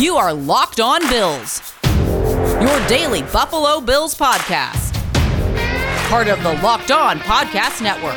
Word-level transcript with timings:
You 0.00 0.16
are 0.16 0.32
Locked 0.32 0.80
On 0.80 1.06
Bills, 1.10 1.74
your 1.84 2.88
daily 2.88 3.20
Buffalo 3.20 3.82
Bills 3.82 4.14
podcast. 4.14 4.94
Part 6.08 6.26
of 6.26 6.42
the 6.42 6.54
Locked 6.62 6.90
On 6.90 7.18
Podcast 7.18 7.82
Network. 7.82 8.16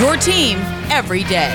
Your 0.00 0.16
team 0.16 0.56
every 0.90 1.24
day. 1.24 1.54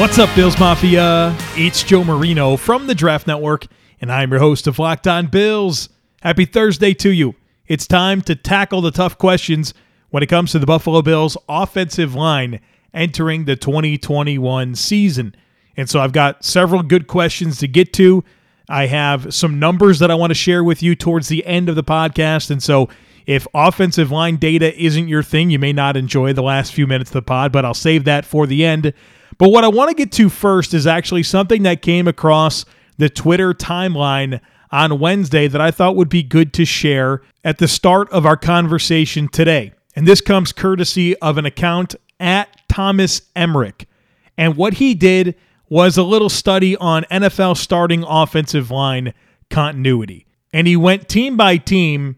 What's 0.00 0.18
up, 0.18 0.34
Bills 0.34 0.58
Mafia? 0.58 1.36
It's 1.54 1.84
Joe 1.84 2.02
Marino 2.02 2.56
from 2.56 2.88
the 2.88 2.96
Draft 2.96 3.28
Network, 3.28 3.68
and 4.00 4.10
I'm 4.10 4.32
your 4.32 4.40
host 4.40 4.66
of 4.66 4.80
Locked 4.80 5.06
On 5.06 5.28
Bills. 5.28 5.88
Happy 6.22 6.46
Thursday 6.46 6.94
to 6.94 7.10
you. 7.10 7.36
It's 7.68 7.86
time 7.86 8.22
to 8.22 8.34
tackle 8.34 8.80
the 8.80 8.90
tough 8.90 9.18
questions 9.18 9.72
when 10.10 10.22
it 10.22 10.28
comes 10.28 10.52
to 10.52 10.58
the 10.58 10.66
Buffalo 10.66 11.02
Bills 11.02 11.36
offensive 11.48 12.14
line 12.14 12.60
entering 12.94 13.44
the 13.44 13.56
2021 13.56 14.74
season. 14.74 15.34
And 15.76 15.88
so 15.88 16.00
I've 16.00 16.12
got 16.12 16.44
several 16.44 16.82
good 16.82 17.06
questions 17.06 17.58
to 17.58 17.68
get 17.68 17.92
to. 17.94 18.24
I 18.68 18.86
have 18.86 19.32
some 19.32 19.58
numbers 19.58 19.98
that 20.00 20.10
I 20.10 20.14
want 20.14 20.30
to 20.30 20.34
share 20.34 20.62
with 20.64 20.82
you 20.82 20.94
towards 20.94 21.28
the 21.28 21.46
end 21.46 21.68
of 21.68 21.76
the 21.76 21.84
podcast. 21.84 22.50
And 22.50 22.62
so 22.62 22.88
if 23.26 23.46
offensive 23.54 24.10
line 24.10 24.36
data 24.36 24.76
isn't 24.82 25.08
your 25.08 25.22
thing, 25.22 25.50
you 25.50 25.58
may 25.58 25.72
not 25.72 25.96
enjoy 25.96 26.32
the 26.32 26.42
last 26.42 26.72
few 26.72 26.86
minutes 26.86 27.10
of 27.10 27.14
the 27.14 27.22
pod, 27.22 27.52
but 27.52 27.64
I'll 27.64 27.74
save 27.74 28.04
that 28.04 28.24
for 28.24 28.46
the 28.46 28.64
end. 28.64 28.92
But 29.38 29.50
what 29.50 29.64
I 29.64 29.68
want 29.68 29.90
to 29.90 29.94
get 29.94 30.10
to 30.12 30.28
first 30.28 30.74
is 30.74 30.86
actually 30.86 31.22
something 31.22 31.62
that 31.62 31.82
came 31.82 32.08
across 32.08 32.64
the 32.96 33.08
Twitter 33.08 33.54
timeline 33.54 34.40
on 34.70 34.98
Wednesday 34.98 35.46
that 35.46 35.60
I 35.60 35.70
thought 35.70 35.96
would 35.96 36.08
be 36.08 36.22
good 36.22 36.52
to 36.54 36.64
share 36.64 37.22
at 37.44 37.58
the 37.58 37.68
start 37.68 38.10
of 38.10 38.26
our 38.26 38.36
conversation 38.36 39.28
today. 39.28 39.72
And 39.98 40.06
this 40.06 40.20
comes 40.20 40.52
courtesy 40.52 41.16
of 41.16 41.38
an 41.38 41.44
account 41.44 41.96
at 42.20 42.48
Thomas 42.68 43.20
Emmerich. 43.34 43.88
And 44.36 44.56
what 44.56 44.74
he 44.74 44.94
did 44.94 45.34
was 45.68 45.96
a 45.96 46.04
little 46.04 46.28
study 46.28 46.76
on 46.76 47.02
NFL 47.10 47.56
starting 47.56 48.04
offensive 48.04 48.70
line 48.70 49.12
continuity. 49.50 50.24
And 50.52 50.68
he 50.68 50.76
went 50.76 51.08
team 51.08 51.36
by 51.36 51.56
team 51.56 52.14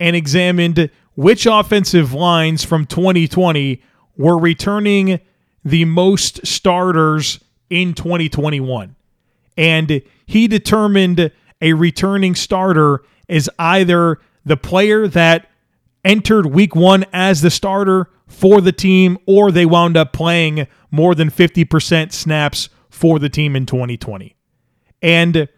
and 0.00 0.16
examined 0.16 0.90
which 1.14 1.46
offensive 1.46 2.12
lines 2.12 2.64
from 2.64 2.84
2020 2.84 3.80
were 4.16 4.36
returning 4.36 5.20
the 5.64 5.84
most 5.84 6.44
starters 6.44 7.38
in 7.70 7.94
2021. 7.94 8.96
And 9.56 10.02
he 10.26 10.48
determined 10.48 11.30
a 11.60 11.74
returning 11.74 12.34
starter 12.34 13.04
is 13.28 13.48
either 13.56 14.18
the 14.44 14.56
player 14.56 15.06
that 15.06 15.49
entered 16.04 16.46
week 16.46 16.74
one 16.74 17.04
as 17.12 17.40
the 17.40 17.50
starter 17.50 18.08
for 18.26 18.60
the 18.60 18.72
team 18.72 19.18
or 19.26 19.50
they 19.50 19.66
wound 19.66 19.96
up 19.96 20.12
playing 20.12 20.66
more 20.90 21.14
than 21.14 21.30
50% 21.30 22.12
snaps 22.12 22.68
for 22.88 23.18
the 23.18 23.28
team 23.28 23.56
in 23.56 23.66
2020. 23.66 24.36
And 25.02 25.48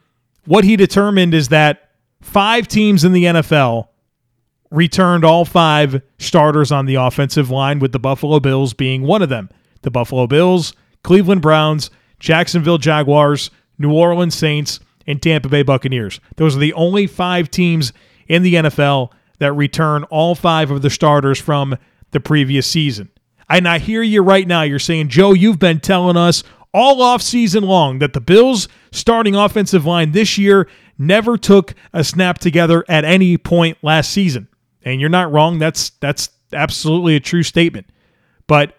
what 0.44 0.64
he 0.64 0.76
determined 0.76 1.34
is 1.34 1.48
that 1.48 1.90
five 2.20 2.68
teams 2.68 3.04
in 3.04 3.12
the 3.12 3.24
NFL 3.24 3.88
returned 4.70 5.24
all 5.24 5.44
five 5.44 6.02
starters 6.18 6.72
on 6.72 6.86
the 6.86 6.94
offensive 6.94 7.50
line, 7.50 7.78
with 7.78 7.92
the 7.92 7.98
Buffalo 7.98 8.40
Bills 8.40 8.72
being 8.72 9.02
one 9.02 9.22
of 9.22 9.28
them 9.28 9.50
the 9.82 9.90
Buffalo 9.90 10.28
Bills, 10.28 10.74
Cleveland 11.02 11.42
Browns, 11.42 11.90
Jacksonville 12.20 12.78
Jaguars, 12.78 13.50
New 13.78 13.92
Orleans 13.92 14.34
Saints, 14.34 14.78
and 15.08 15.20
Tampa 15.20 15.48
Bay 15.48 15.64
Buccaneers. 15.64 16.20
Those 16.36 16.56
are 16.56 16.60
the 16.60 16.72
only 16.74 17.08
five 17.08 17.50
teams 17.50 17.92
in 18.28 18.44
the 18.44 18.54
NFL 18.54 19.10
that 19.42 19.52
return 19.54 20.04
all 20.04 20.36
five 20.36 20.70
of 20.70 20.82
the 20.82 20.88
starters 20.88 21.40
from 21.40 21.76
the 22.12 22.20
previous 22.20 22.64
season. 22.64 23.10
And 23.48 23.68
I 23.68 23.80
hear 23.80 24.00
you 24.00 24.22
right 24.22 24.46
now. 24.46 24.62
You're 24.62 24.78
saying, 24.78 25.08
Joe, 25.08 25.32
you've 25.32 25.58
been 25.58 25.80
telling 25.80 26.16
us 26.16 26.44
all 26.72 27.02
off 27.02 27.20
season 27.20 27.64
long 27.64 27.98
that 27.98 28.12
the 28.12 28.20
Bills' 28.20 28.68
starting 28.92 29.34
offensive 29.34 29.84
line 29.84 30.12
this 30.12 30.38
year 30.38 30.68
never 30.96 31.36
took 31.36 31.74
a 31.92 32.04
snap 32.04 32.38
together 32.38 32.84
at 32.88 33.04
any 33.04 33.36
point 33.36 33.78
last 33.82 34.12
season. 34.12 34.46
And 34.84 35.00
you're 35.00 35.10
not 35.10 35.32
wrong. 35.32 35.58
That's 35.58 35.90
that's 35.90 36.30
absolutely 36.52 37.16
a 37.16 37.20
true 37.20 37.42
statement. 37.42 37.88
But 38.46 38.76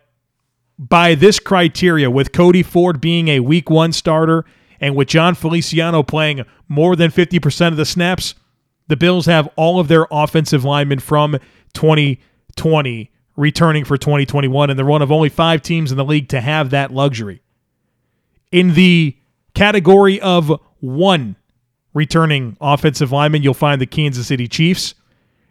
by 0.79 1.13
this 1.13 1.41
criteria, 1.41 2.09
with 2.09 2.31
Cody 2.31 2.63
Ford 2.63 3.01
being 3.01 3.27
a 3.27 3.41
week 3.41 3.69
one 3.69 3.91
starter 3.91 4.45
and 4.79 4.95
with 4.95 5.09
Jon 5.09 5.35
Feliciano 5.35 6.03
playing 6.03 6.45
more 6.69 6.95
than 6.95 7.11
50% 7.11 7.67
of 7.67 7.77
the 7.77 7.85
snaps, 7.85 8.35
the 8.87 8.97
Bills 8.97 9.25
have 9.25 9.49
all 9.55 9.79
of 9.79 9.87
their 9.87 10.07
offensive 10.11 10.63
linemen 10.63 10.99
from 10.99 11.37
2020 11.73 13.11
returning 13.35 13.83
for 13.85 13.97
2021, 13.97 14.69
and 14.69 14.77
they're 14.77 14.85
one 14.85 15.01
of 15.01 15.11
only 15.11 15.29
five 15.29 15.61
teams 15.61 15.91
in 15.91 15.97
the 15.97 16.05
league 16.05 16.29
to 16.29 16.41
have 16.41 16.69
that 16.69 16.91
luxury. 16.91 17.41
In 18.51 18.75
the 18.75 19.17
category 19.55 20.21
of 20.21 20.51
one 20.79 21.35
returning 21.93 22.57
offensive 22.61 23.11
lineman, 23.11 23.43
you'll 23.43 23.53
find 23.53 23.81
the 23.81 23.85
Kansas 23.85 24.27
City 24.27 24.47
Chiefs. 24.47 24.95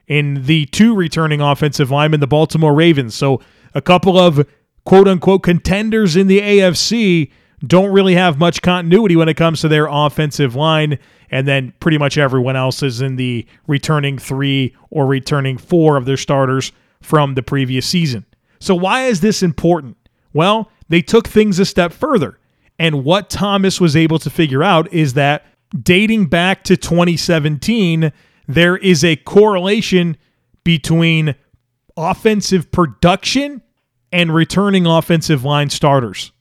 In 0.06 0.44
the 0.46 0.66
two 0.66 0.94
returning 0.94 1.40
offensive 1.40 1.90
linemen, 1.90 2.20
the 2.20 2.26
Baltimore 2.26 2.74
Ravens. 2.74 3.14
So 3.14 3.40
a 3.74 3.80
couple 3.80 4.18
of 4.18 4.46
quote 4.84 5.08
unquote 5.08 5.42
contenders 5.42 6.16
in 6.16 6.26
the 6.26 6.40
AFC 6.40 7.30
don't 7.66 7.92
really 7.92 8.14
have 8.14 8.38
much 8.38 8.62
continuity 8.62 9.16
when 9.16 9.28
it 9.28 9.34
comes 9.34 9.60
to 9.60 9.68
their 9.68 9.86
offensive 9.86 10.54
line. 10.54 10.98
And 11.30 11.48
then 11.48 11.72
pretty 11.80 11.98
much 11.98 12.18
everyone 12.18 12.56
else 12.56 12.82
is 12.82 13.00
in 13.00 13.16
the 13.16 13.46
returning 13.66 14.18
three 14.18 14.74
or 14.90 15.06
returning 15.06 15.56
four 15.58 15.96
of 15.96 16.04
their 16.04 16.16
starters 16.16 16.72
from 17.00 17.34
the 17.34 17.42
previous 17.42 17.86
season. 17.86 18.24
So, 18.58 18.74
why 18.74 19.06
is 19.06 19.20
this 19.20 19.42
important? 19.42 19.96
Well, 20.32 20.70
they 20.88 21.02
took 21.02 21.26
things 21.26 21.58
a 21.58 21.64
step 21.64 21.92
further. 21.92 22.38
And 22.78 23.04
what 23.04 23.30
Thomas 23.30 23.80
was 23.80 23.96
able 23.96 24.18
to 24.20 24.30
figure 24.30 24.62
out 24.62 24.92
is 24.92 25.14
that 25.14 25.46
dating 25.80 26.26
back 26.26 26.64
to 26.64 26.76
2017, 26.76 28.12
there 28.46 28.76
is 28.76 29.04
a 29.04 29.16
correlation 29.16 30.16
between 30.64 31.34
offensive 31.96 32.70
production 32.70 33.62
and 34.12 34.34
returning 34.34 34.86
offensive 34.86 35.44
line 35.44 35.70
starters. 35.70 36.32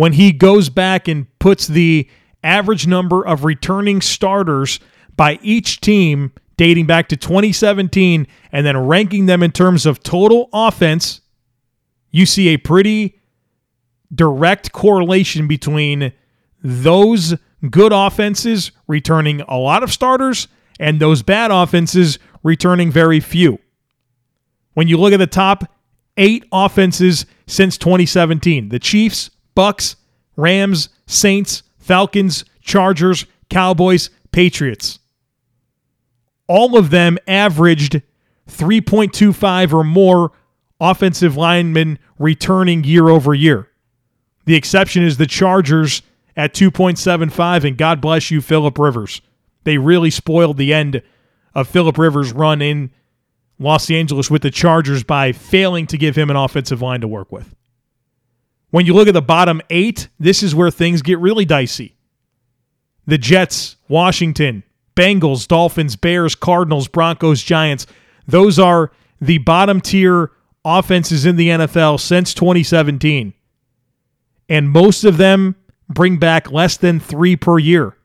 When 0.00 0.14
he 0.14 0.32
goes 0.32 0.70
back 0.70 1.08
and 1.08 1.26
puts 1.40 1.66
the 1.66 2.08
average 2.42 2.86
number 2.86 3.22
of 3.22 3.44
returning 3.44 4.00
starters 4.00 4.80
by 5.14 5.38
each 5.42 5.82
team 5.82 6.32
dating 6.56 6.86
back 6.86 7.10
to 7.10 7.18
2017 7.18 8.26
and 8.50 8.66
then 8.66 8.78
ranking 8.78 9.26
them 9.26 9.42
in 9.42 9.52
terms 9.52 9.84
of 9.84 10.02
total 10.02 10.48
offense, 10.54 11.20
you 12.10 12.24
see 12.24 12.48
a 12.48 12.56
pretty 12.56 13.20
direct 14.14 14.72
correlation 14.72 15.46
between 15.46 16.14
those 16.62 17.34
good 17.68 17.92
offenses 17.92 18.72
returning 18.86 19.42
a 19.42 19.58
lot 19.58 19.82
of 19.82 19.92
starters 19.92 20.48
and 20.78 20.98
those 20.98 21.22
bad 21.22 21.50
offenses 21.50 22.18
returning 22.42 22.90
very 22.90 23.20
few. 23.20 23.58
When 24.72 24.88
you 24.88 24.96
look 24.96 25.12
at 25.12 25.18
the 25.18 25.26
top 25.26 25.70
eight 26.16 26.46
offenses 26.52 27.26
since 27.46 27.76
2017 27.76 28.70
the 28.70 28.78
Chiefs, 28.78 29.30
Bucs, 29.56 29.96
Rams, 30.36 30.88
Saints, 31.06 31.62
Falcons, 31.78 32.44
Chargers, 32.60 33.26
Cowboys, 33.48 34.10
Patriots. 34.32 34.98
All 36.46 36.76
of 36.76 36.90
them 36.90 37.18
averaged 37.26 38.02
3.25 38.48 39.72
or 39.72 39.84
more 39.84 40.32
offensive 40.80 41.36
linemen 41.36 41.98
returning 42.18 42.84
year 42.84 43.08
over 43.08 43.34
year. 43.34 43.68
The 44.46 44.56
exception 44.56 45.02
is 45.04 45.16
the 45.16 45.26
Chargers 45.26 46.02
at 46.36 46.54
2.75, 46.54 47.64
and 47.64 47.76
God 47.76 48.00
bless 48.00 48.30
you, 48.30 48.40
Philip 48.40 48.78
Rivers. 48.78 49.20
They 49.64 49.78
really 49.78 50.10
spoiled 50.10 50.56
the 50.56 50.72
end 50.72 51.02
of 51.54 51.68
Philip 51.68 51.98
Rivers' 51.98 52.32
run 52.32 52.62
in 52.62 52.90
Los 53.58 53.90
Angeles 53.90 54.30
with 54.30 54.42
the 54.42 54.50
Chargers 54.50 55.04
by 55.04 55.32
failing 55.32 55.86
to 55.88 55.98
give 55.98 56.16
him 56.16 56.30
an 56.30 56.36
offensive 56.36 56.80
line 56.80 57.02
to 57.02 57.08
work 57.08 57.30
with. 57.30 57.54
When 58.70 58.86
you 58.86 58.94
look 58.94 59.08
at 59.08 59.14
the 59.14 59.22
bottom 59.22 59.60
eight, 59.70 60.08
this 60.18 60.42
is 60.42 60.54
where 60.54 60.70
things 60.70 61.02
get 61.02 61.18
really 61.18 61.44
dicey. 61.44 61.96
The 63.06 63.18
Jets, 63.18 63.76
Washington, 63.88 64.62
Bengals, 64.94 65.48
Dolphins, 65.48 65.96
Bears, 65.96 66.34
Cardinals, 66.34 66.88
Broncos, 66.88 67.42
Giants. 67.42 67.86
Those 68.26 68.58
are 68.58 68.92
the 69.20 69.38
bottom 69.38 69.80
tier 69.80 70.30
offenses 70.64 71.26
in 71.26 71.36
the 71.36 71.48
NFL 71.48 71.98
since 72.00 72.34
2017. 72.34 73.34
And 74.48 74.70
most 74.70 75.04
of 75.04 75.16
them 75.16 75.56
bring 75.88 76.18
back 76.18 76.52
less 76.52 76.76
than 76.76 77.00
three 77.00 77.36
per 77.36 77.58
year. 77.58 77.96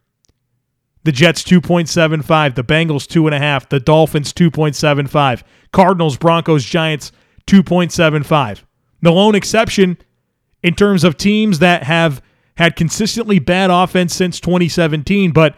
The 1.04 1.12
Jets 1.12 1.44
2.75, 1.44 2.56
the 2.56 2.64
Bengals 2.64 3.06
2.5, 3.08 3.70
the 3.70 3.80
Dolphins 3.80 4.34
2.75, 4.34 5.44
Cardinals, 5.72 6.18
Broncos, 6.18 6.66
Giants 6.66 7.12
2.75. 7.46 8.64
The 9.04 9.12
lone 9.12 9.36
exception 9.36 9.98
in 10.66 10.74
terms 10.74 11.04
of 11.04 11.16
teams 11.16 11.60
that 11.60 11.84
have 11.84 12.24
had 12.58 12.76
consistently 12.76 13.38
bad 13.38 13.70
offense 13.70 14.16
since 14.16 14.40
2017, 14.40 15.32
but 15.32 15.56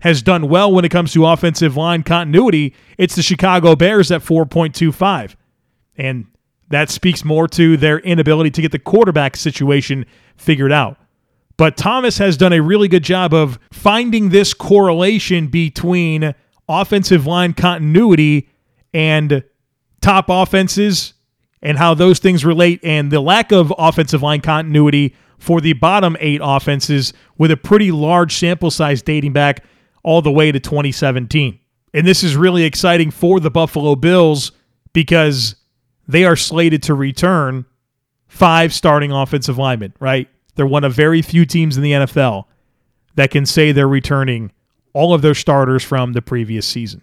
has 0.00 0.20
done 0.20 0.48
well 0.48 0.72
when 0.72 0.84
it 0.84 0.88
comes 0.88 1.12
to 1.12 1.24
offensive 1.24 1.76
line 1.76 2.02
continuity, 2.02 2.74
it's 2.98 3.14
the 3.14 3.22
Chicago 3.22 3.76
Bears 3.76 4.10
at 4.10 4.20
4.25. 4.20 5.36
And 5.96 6.26
that 6.70 6.90
speaks 6.90 7.24
more 7.24 7.46
to 7.46 7.76
their 7.76 8.00
inability 8.00 8.50
to 8.50 8.60
get 8.60 8.72
the 8.72 8.80
quarterback 8.80 9.36
situation 9.36 10.04
figured 10.36 10.72
out. 10.72 10.96
But 11.56 11.76
Thomas 11.76 12.18
has 12.18 12.36
done 12.36 12.52
a 12.52 12.60
really 12.60 12.88
good 12.88 13.04
job 13.04 13.32
of 13.32 13.60
finding 13.70 14.30
this 14.30 14.54
correlation 14.54 15.46
between 15.46 16.34
offensive 16.68 17.26
line 17.26 17.52
continuity 17.52 18.48
and 18.92 19.44
top 20.00 20.26
offenses 20.28 21.14
and 21.62 21.78
how 21.78 21.94
those 21.94 22.18
things 22.18 22.44
relate 22.44 22.80
and 22.82 23.10
the 23.10 23.20
lack 23.20 23.52
of 23.52 23.72
offensive 23.78 24.22
line 24.22 24.40
continuity 24.40 25.14
for 25.38 25.60
the 25.60 25.72
bottom 25.74 26.16
eight 26.20 26.40
offenses 26.42 27.12
with 27.36 27.50
a 27.50 27.56
pretty 27.56 27.90
large 27.90 28.34
sample 28.36 28.70
size 28.70 29.02
dating 29.02 29.32
back 29.32 29.64
all 30.02 30.22
the 30.22 30.32
way 30.32 30.52
to 30.52 30.60
2017. 30.60 31.58
And 31.94 32.06
this 32.06 32.22
is 32.22 32.36
really 32.36 32.64
exciting 32.64 33.10
for 33.10 33.40
the 33.40 33.50
Buffalo 33.50 33.96
Bills 33.96 34.52
because 34.92 35.56
they 36.06 36.24
are 36.24 36.36
slated 36.36 36.82
to 36.84 36.94
return 36.94 37.64
five 38.26 38.72
starting 38.74 39.12
offensive 39.12 39.58
linemen, 39.58 39.94
right? 40.00 40.28
They're 40.54 40.66
one 40.66 40.84
of 40.84 40.92
very 40.92 41.22
few 41.22 41.46
teams 41.46 41.76
in 41.76 41.82
the 41.82 41.92
NFL 41.92 42.44
that 43.14 43.30
can 43.30 43.46
say 43.46 43.72
they're 43.72 43.88
returning 43.88 44.52
all 44.92 45.14
of 45.14 45.22
their 45.22 45.34
starters 45.34 45.82
from 45.82 46.12
the 46.12 46.22
previous 46.22 46.66
season. 46.66 47.02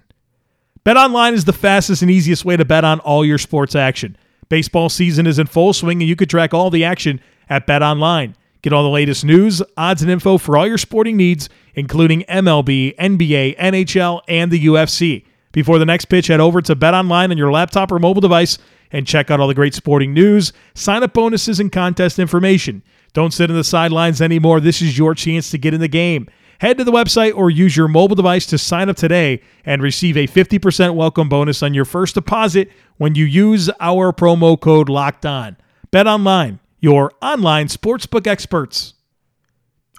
Bet 0.83 0.97
online 0.97 1.33
is 1.33 1.45
the 1.45 1.53
fastest 1.53 2.01
and 2.01 2.11
easiest 2.11 2.45
way 2.45 2.57
to 2.57 2.65
bet 2.65 2.83
on 2.83 2.99
all 2.99 3.25
your 3.25 3.37
sports 3.37 3.75
action. 3.75 4.17
Baseball 4.49 4.89
season 4.89 5.27
is 5.27 5.39
in 5.39 5.47
full 5.47 5.73
swing 5.73 6.01
and 6.01 6.09
you 6.09 6.15
can 6.15 6.27
track 6.27 6.53
all 6.53 6.69
the 6.69 6.83
action 6.83 7.19
at 7.49 7.65
Bet 7.65 7.81
Online. 7.81 8.35
Get 8.61 8.73
all 8.73 8.83
the 8.83 8.89
latest 8.89 9.23
news, 9.23 9.61
odds, 9.77 10.01
and 10.01 10.09
info 10.09 10.37
for 10.37 10.57
all 10.57 10.67
your 10.67 10.77
sporting 10.77 11.17
needs, 11.17 11.49
including 11.75 12.23
MLB, 12.23 12.95
NBA, 12.95 13.57
NHL, 13.57 14.21
and 14.27 14.51
the 14.51 14.65
UFC. 14.65 15.23
Before 15.51 15.77
the 15.77 15.85
next 15.85 16.05
pitch, 16.05 16.27
head 16.27 16.39
over 16.39 16.61
to 16.63 16.75
Bet 16.75 16.93
Online 16.93 17.31
on 17.31 17.37
your 17.37 17.51
laptop 17.51 17.91
or 17.91 17.99
mobile 17.99 18.21
device 18.21 18.57
and 18.91 19.05
check 19.05 19.29
out 19.29 19.39
all 19.39 19.47
the 19.47 19.53
great 19.53 19.73
sporting 19.73 20.13
news, 20.13 20.51
sign 20.73 21.03
up 21.03 21.13
bonuses, 21.13 21.59
and 21.59 21.71
contest 21.71 22.17
information. 22.17 22.81
Don't 23.13 23.33
sit 23.33 23.49
in 23.49 23.55
the 23.55 23.63
sidelines 23.63 24.21
anymore. 24.21 24.59
This 24.59 24.81
is 24.81 24.97
your 24.97 25.15
chance 25.15 25.49
to 25.51 25.57
get 25.57 25.73
in 25.73 25.79
the 25.79 25.87
game. 25.87 26.27
Head 26.59 26.77
to 26.77 26.83
the 26.83 26.91
website 26.91 27.35
or 27.35 27.49
use 27.49 27.75
your 27.75 27.87
mobile 27.87 28.15
device 28.15 28.45
to 28.47 28.57
sign 28.57 28.89
up 28.89 28.95
today 28.95 29.41
and 29.65 29.81
receive 29.81 30.15
a 30.15 30.27
50% 30.27 30.95
welcome 30.95 31.27
bonus 31.27 31.61
on 31.61 31.73
your 31.73 31.85
first 31.85 32.15
deposit 32.15 32.71
when 32.97 33.15
you 33.15 33.25
use 33.25 33.69
our 33.79 34.13
promo 34.13 34.59
code 34.59 34.87
Locked 34.87 35.25
On. 35.25 35.57
Bet 35.91 36.07
online, 36.07 36.59
your 36.79 37.11
online 37.21 37.67
sportsbook 37.67 38.25
experts. 38.25 38.93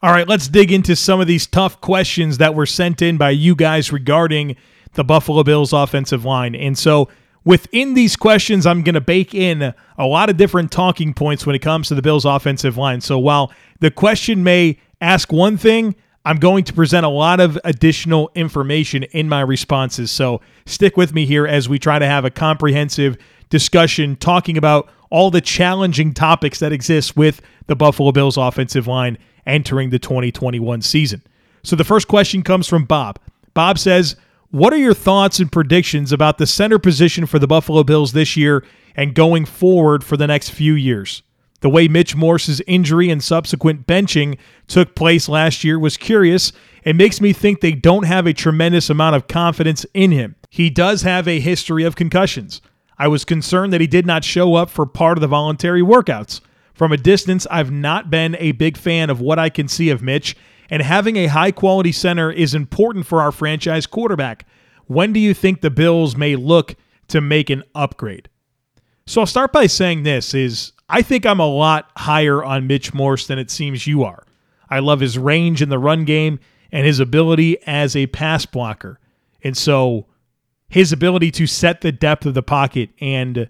All 0.03 0.13
right, 0.13 0.29
let's 0.29 0.49
dig 0.49 0.73
into 0.73 0.95
some 0.97 1.21
of 1.21 1.27
these 1.27 1.47
tough 1.47 1.81
questions 1.81 2.39
that 2.39 2.55
were 2.55 2.67
sent 2.67 3.03
in 3.03 3.17
by 3.17 3.31
you 3.31 3.55
guys 3.55 3.93
regarding 3.93 4.57
the 4.93 5.05
Buffalo 5.05 5.43
Bills 5.43 5.73
offensive 5.73 6.25
line. 6.25 6.55
And 6.55 6.77
so 6.77 7.09
within 7.45 7.95
these 7.95 8.17
questions, 8.17 8.67
I'm 8.67 8.83
going 8.83 8.95
to 8.95 9.01
bake 9.01 9.35
in 9.35 9.75
a 9.99 10.07
lot 10.07 10.31
of 10.31 10.37
different 10.37 10.71
talking 10.73 11.15
points 11.15 11.47
when 11.47 11.55
it 11.55 11.61
comes 11.61 11.89
to 11.89 11.95
the 11.95 12.03
Bills 12.03 12.25
offensive 12.25 12.77
line. 12.77 13.01
So 13.01 13.19
while 13.19 13.53
the 13.81 13.91
question 13.91 14.43
may 14.43 14.79
ask 15.01 15.33
one 15.33 15.57
thing, 15.57 15.95
I'm 16.27 16.39
going 16.39 16.65
to 16.65 16.73
present 16.73 17.07
a 17.07 17.09
lot 17.09 17.39
of 17.39 17.57
additional 17.63 18.33
information 18.35 19.05
in 19.05 19.29
my 19.29 19.43
responses. 19.43 20.11
So 20.11 20.41
stick 20.67 20.97
with 20.97 21.15
me 21.15 21.25
here 21.25 21.47
as 21.47 21.69
we 21.69 21.79
try 21.79 22.01
to 22.01 22.07
have 22.07 22.25
a 22.25 22.31
comprehensive 22.31 23.17
discussion 23.49 24.17
talking 24.17 24.59
about 24.59 24.89
all 25.09 25.31
the 25.31 25.41
challenging 25.41 26.13
topics 26.13 26.59
that 26.59 26.73
exist 26.73 27.17
with 27.17 27.41
the 27.69 27.77
Buffalo 27.77 28.11
Bills 28.11 28.37
offensive 28.37 28.89
line 28.89 29.19
entering 29.47 29.91
the 29.91 30.01
2021 30.01 30.83
season. 30.83 31.23
So 31.63 31.77
the 31.77 31.85
first 31.85 32.09
question 32.09 32.43
comes 32.43 32.67
from 32.67 32.87
Bob. 32.87 33.21
Bob 33.55 33.79
says, 33.79 34.17
What 34.51 34.73
are 34.73 34.79
your 34.79 34.95
thoughts 34.95 35.39
and 35.39 35.51
predictions 35.51 36.11
about 36.11 36.39
the 36.39 36.47
center 36.49 36.81
position 36.81 37.27
for 37.27 37.39
the 37.39 37.47
Buffalo 37.47 37.85
Bills 37.85 38.15
this 38.15 38.37
year 38.37 38.65
and 38.97 39.15
going 39.15 39.45
forward 39.45 40.03
for 40.03 40.17
the 40.17 40.27
next 40.27 40.51
few 40.51 40.75
years? 40.75 41.23
The 41.67 41.71
way 41.71 41.89
Mitch 41.89 42.15
Morse's 42.15 42.63
injury 42.69 43.11
and 43.11 43.21
subsequent 43.21 43.89
benching 43.89 44.39
took 44.69 44.95
place 44.95 45.29
last 45.29 45.65
year 45.65 45.81
was 45.81 45.97
curious. 45.97 46.53
It 46.85 46.95
makes 46.95 47.21
me 47.21 47.33
think 47.33 47.61
they 47.61 47.73
don't 47.73 48.05
have 48.05 48.25
a 48.25 48.33
tremendous 48.33 48.89
amount 48.89 49.17
of 49.17 49.27
confidence 49.27 49.85
in 49.93 50.13
him. 50.13 50.37
He 50.49 50.71
does 50.71 51.03
have 51.03 51.27
a 51.27 51.41
history 51.41 51.83
of 51.83 51.97
concussions. 51.97 52.63
I 53.01 53.09
was 53.09 53.25
concerned 53.25 53.73
that 53.73 53.81
he 53.81 53.89
did 53.89 54.07
not 54.07 54.23
show 54.23 54.55
up 54.55 54.71
for 54.71 54.87
part 54.87 55.19
of 55.19 55.23
the 55.23 55.27
voluntary 55.27 55.83
workouts. 55.83 56.41
From 56.73 56.93
a 56.93 56.97
distance, 56.97 57.49
I've 57.51 57.73
not 57.73 58.11
been 58.11 58.37
a 58.39 58.53
big 58.53 58.77
fan 58.77 59.11
of 59.11 59.21
what 59.21 59.41
I 59.41 59.49
can 59.49 59.67
see 59.67 59.91
of 59.91 60.03
Mitch, 60.03 60.37
and 60.71 60.83
having 60.83 61.17
a 61.17 61.27
high 61.27 61.51
quality 61.51 61.91
center 61.91 62.31
is 62.31 62.55
important 62.55 63.07
for 63.07 63.21
our 63.21 63.33
franchise 63.33 63.89
quarterback. 63.89 64.47
When 64.87 65.13
do 65.13 65.19
you 65.19 65.35
think 65.35 65.63
the 65.63 65.71
Bills 65.71 66.17
may 66.17 66.37
look 66.37 66.77
to 67.09 67.21
make 67.21 67.51
an 67.51 67.65
upgrade? 67.75 68.29
So 69.09 69.21
I'll 69.21 69.27
start 69.27 69.53
by 69.53 69.67
saying 69.67 70.05
this 70.05 70.33
is 70.33 70.71
I 70.89 71.03
think 71.03 71.27
I'm 71.27 71.41
a 71.41 71.47
lot 71.47 71.91
higher 71.97 72.45
on 72.45 72.67
Mitch 72.67 72.95
Morse 72.95 73.27
than 73.27 73.39
it 73.39 73.51
seems 73.51 73.87
you 73.87 74.05
are. 74.05 74.25
I 74.71 74.79
love 74.79 75.01
his 75.01 75.19
range 75.19 75.63
in 75.63 75.69
the 75.69 75.79
run 75.79 76.05
game 76.05 76.39
and 76.73 76.87
his 76.87 77.01
ability 77.01 77.59
as 77.67 77.97
a 77.97 78.07
pass 78.09 78.47
blocker. 78.47 79.01
And 79.43 79.57
so 79.57 80.07
his 80.69 80.93
ability 80.93 81.31
to 81.33 81.47
set 81.47 81.81
the 81.81 81.93
depth 81.93 82.27
of 82.27 82.35
the 82.35 82.43
pocket 82.43 82.91
and 83.01 83.49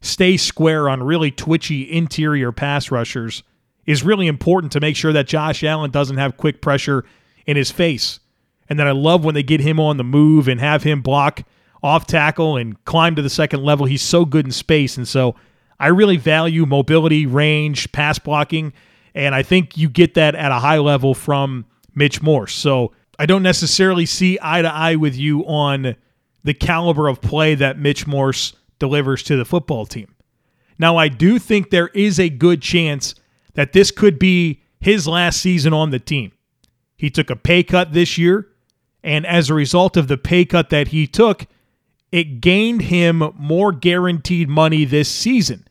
stay 0.00 0.36
square 0.36 0.88
on 0.88 1.02
really 1.02 1.30
twitchy 1.30 1.90
interior 1.90 2.52
pass 2.52 2.90
rushers 2.90 3.42
is 3.86 4.04
really 4.04 4.26
important 4.26 4.72
to 4.72 4.80
make 4.80 4.96
sure 4.96 5.12
that 5.12 5.26
Josh 5.26 5.64
Allen 5.64 5.90
doesn't 5.90 6.18
have 6.18 6.36
quick 6.36 6.60
pressure 6.60 7.04
in 7.46 7.56
his 7.56 7.70
face. 7.70 8.20
And 8.68 8.78
then 8.78 8.86
I 8.86 8.92
love 8.92 9.24
when 9.24 9.34
they 9.34 9.42
get 9.42 9.60
him 9.60 9.80
on 9.80 9.96
the 9.96 10.04
move 10.04 10.48
and 10.48 10.60
have 10.60 10.82
him 10.84 11.02
block 11.02 11.42
off 11.82 12.06
tackle 12.06 12.56
and 12.56 12.82
climb 12.84 13.16
to 13.16 13.22
the 13.22 13.30
second 13.30 13.62
level. 13.62 13.86
He's 13.86 14.02
so 14.02 14.24
good 14.24 14.46
in 14.46 14.52
space. 14.52 14.96
And 14.96 15.06
so 15.06 15.34
I 15.82 15.88
really 15.88 16.16
value 16.16 16.64
mobility, 16.64 17.26
range, 17.26 17.90
pass 17.90 18.16
blocking, 18.16 18.72
and 19.16 19.34
I 19.34 19.42
think 19.42 19.76
you 19.76 19.88
get 19.88 20.14
that 20.14 20.36
at 20.36 20.52
a 20.52 20.60
high 20.60 20.78
level 20.78 21.12
from 21.12 21.66
Mitch 21.92 22.22
Morse. 22.22 22.54
So 22.54 22.92
I 23.18 23.26
don't 23.26 23.42
necessarily 23.42 24.06
see 24.06 24.38
eye 24.40 24.62
to 24.62 24.72
eye 24.72 24.94
with 24.94 25.16
you 25.16 25.44
on 25.44 25.96
the 26.44 26.54
caliber 26.54 27.08
of 27.08 27.20
play 27.20 27.56
that 27.56 27.80
Mitch 27.80 28.06
Morse 28.06 28.52
delivers 28.78 29.24
to 29.24 29.36
the 29.36 29.44
football 29.44 29.84
team. 29.84 30.14
Now, 30.78 30.98
I 30.98 31.08
do 31.08 31.40
think 31.40 31.70
there 31.70 31.88
is 31.88 32.20
a 32.20 32.28
good 32.28 32.62
chance 32.62 33.16
that 33.54 33.72
this 33.72 33.90
could 33.90 34.20
be 34.20 34.62
his 34.78 35.08
last 35.08 35.40
season 35.40 35.72
on 35.72 35.90
the 35.90 35.98
team. 35.98 36.30
He 36.96 37.10
took 37.10 37.28
a 37.28 37.34
pay 37.34 37.64
cut 37.64 37.92
this 37.92 38.16
year, 38.16 38.46
and 39.02 39.26
as 39.26 39.50
a 39.50 39.54
result 39.54 39.96
of 39.96 40.06
the 40.06 40.16
pay 40.16 40.44
cut 40.44 40.70
that 40.70 40.88
he 40.88 41.08
took, 41.08 41.46
it 42.12 42.40
gained 42.40 42.82
him 42.82 43.32
more 43.36 43.72
guaranteed 43.72 44.48
money 44.48 44.84
this 44.84 45.08
season 45.08 45.66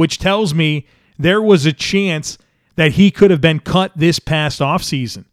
which 0.00 0.16
tells 0.16 0.54
me 0.54 0.86
there 1.18 1.42
was 1.42 1.66
a 1.66 1.74
chance 1.74 2.38
that 2.76 2.92
he 2.92 3.10
could 3.10 3.30
have 3.30 3.42
been 3.42 3.60
cut 3.60 3.92
this 3.94 4.18
past 4.18 4.60
offseason. 4.60 5.26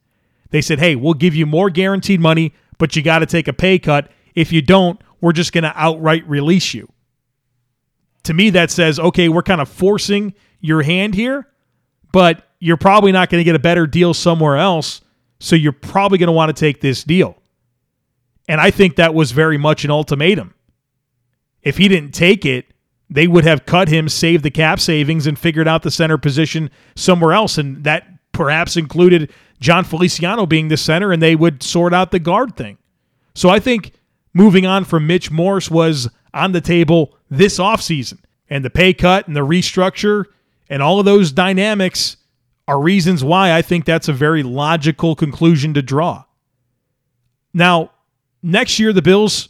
They 0.50 0.60
said, 0.60 0.80
hey, 0.80 0.94
we'll 0.94 1.14
give 1.14 1.34
you 1.34 1.46
more 1.46 1.70
guaranteed 1.70 2.20
money, 2.20 2.54
but 2.78 2.94
you 2.94 3.02
got 3.02 3.20
to 3.20 3.26
take 3.26 3.48
a 3.48 3.54
pay 3.54 3.80
cut. 3.80 4.12
If 4.36 4.52
you 4.52 4.62
don't, 4.62 5.00
we're 5.22 5.32
just 5.32 5.54
going 5.54 5.64
to 5.64 5.72
outright 5.74 6.28
release 6.28 6.74
you. 6.74 6.92
To 8.24 8.34
me, 8.34 8.50
that 8.50 8.70
says, 8.70 9.00
okay, 9.00 9.30
we're 9.30 9.42
kind 9.42 9.62
of 9.62 9.70
forcing 9.70 10.34
your 10.60 10.82
hand 10.82 11.16
here, 11.16 11.48
but 12.12 12.46
you're 12.60 12.76
probably 12.76 13.14
not 13.14 13.30
going 13.30 13.40
to 13.40 13.46
get 13.46 13.56
a 13.56 13.60
better 13.60 13.88
deal 13.88 14.14
somewhere 14.14 14.58
else. 14.58 15.00
So 15.40 15.56
you're 15.56 15.72
probably 15.72 16.18
going 16.18 16.28
to 16.28 16.34
want 16.34 16.54
to 16.54 16.60
take 16.60 16.82
this 16.82 17.06
deal. 17.06 17.38
And 18.50 18.60
I 18.60 18.72
think 18.72 18.98
that 18.98 19.14
was 19.14 19.32
very 19.32 19.58
much 19.58 19.86
an 19.86 19.92
ultimatum. 19.92 20.56
If 21.62 21.78
he 21.78 21.88
didn't 21.88 22.12
take 22.12 22.46
it, 22.46 22.74
they 23.10 23.28
would 23.28 23.46
have 23.46 23.66
cut 23.66 23.88
him, 23.88 24.10
saved 24.10 24.44
the 24.44 24.52
cap 24.52 24.80
savings, 24.80 25.28
and 25.28 25.40
figured 25.40 25.68
out 25.68 25.84
the 25.84 25.92
center 25.92 26.18
position 26.18 26.70
somewhere 26.96 27.34
else. 27.34 27.58
And 27.58 27.84
that 27.84 28.08
perhaps 28.32 28.76
included 28.76 29.32
Jon 29.60 29.84
Feliciano 29.84 30.46
being 30.46 30.68
the 30.68 30.78
center, 30.78 31.12
and 31.12 31.22
they 31.22 31.36
would 31.36 31.64
sort 31.64 31.94
out 31.94 32.12
the 32.12 32.20
guard 32.20 32.56
thing. 32.56 32.78
So 33.34 33.50
I 33.50 33.60
think 33.60 33.94
moving 34.34 34.66
on 34.66 34.84
from 34.84 35.08
Mitch 35.08 35.32
Morse 35.32 35.72
was 35.72 36.10
on 36.34 36.52
the 36.52 36.62
table 36.62 37.16
this 37.30 37.60
offseason. 37.60 38.20
And 38.50 38.64
the 38.64 38.70
pay 38.70 38.94
cut 38.94 39.28
and 39.28 39.36
the 39.36 39.46
restructure 39.46 40.26
and 40.70 40.82
all 40.82 41.00
of 41.00 41.06
those 41.06 41.32
dynamics 41.32 42.18
are 42.68 42.80
reasons 42.80 43.24
why 43.24 43.54
I 43.54 43.62
think 43.62 43.86
that's 43.86 44.08
a 44.08 44.14
very 44.14 44.44
logical 44.44 45.16
conclusion 45.16 45.74
to 45.74 45.82
draw. 45.82 46.26
Now, 47.54 47.92
next 48.44 48.80
year, 48.80 48.92
the 48.92 49.02
Bills 49.02 49.50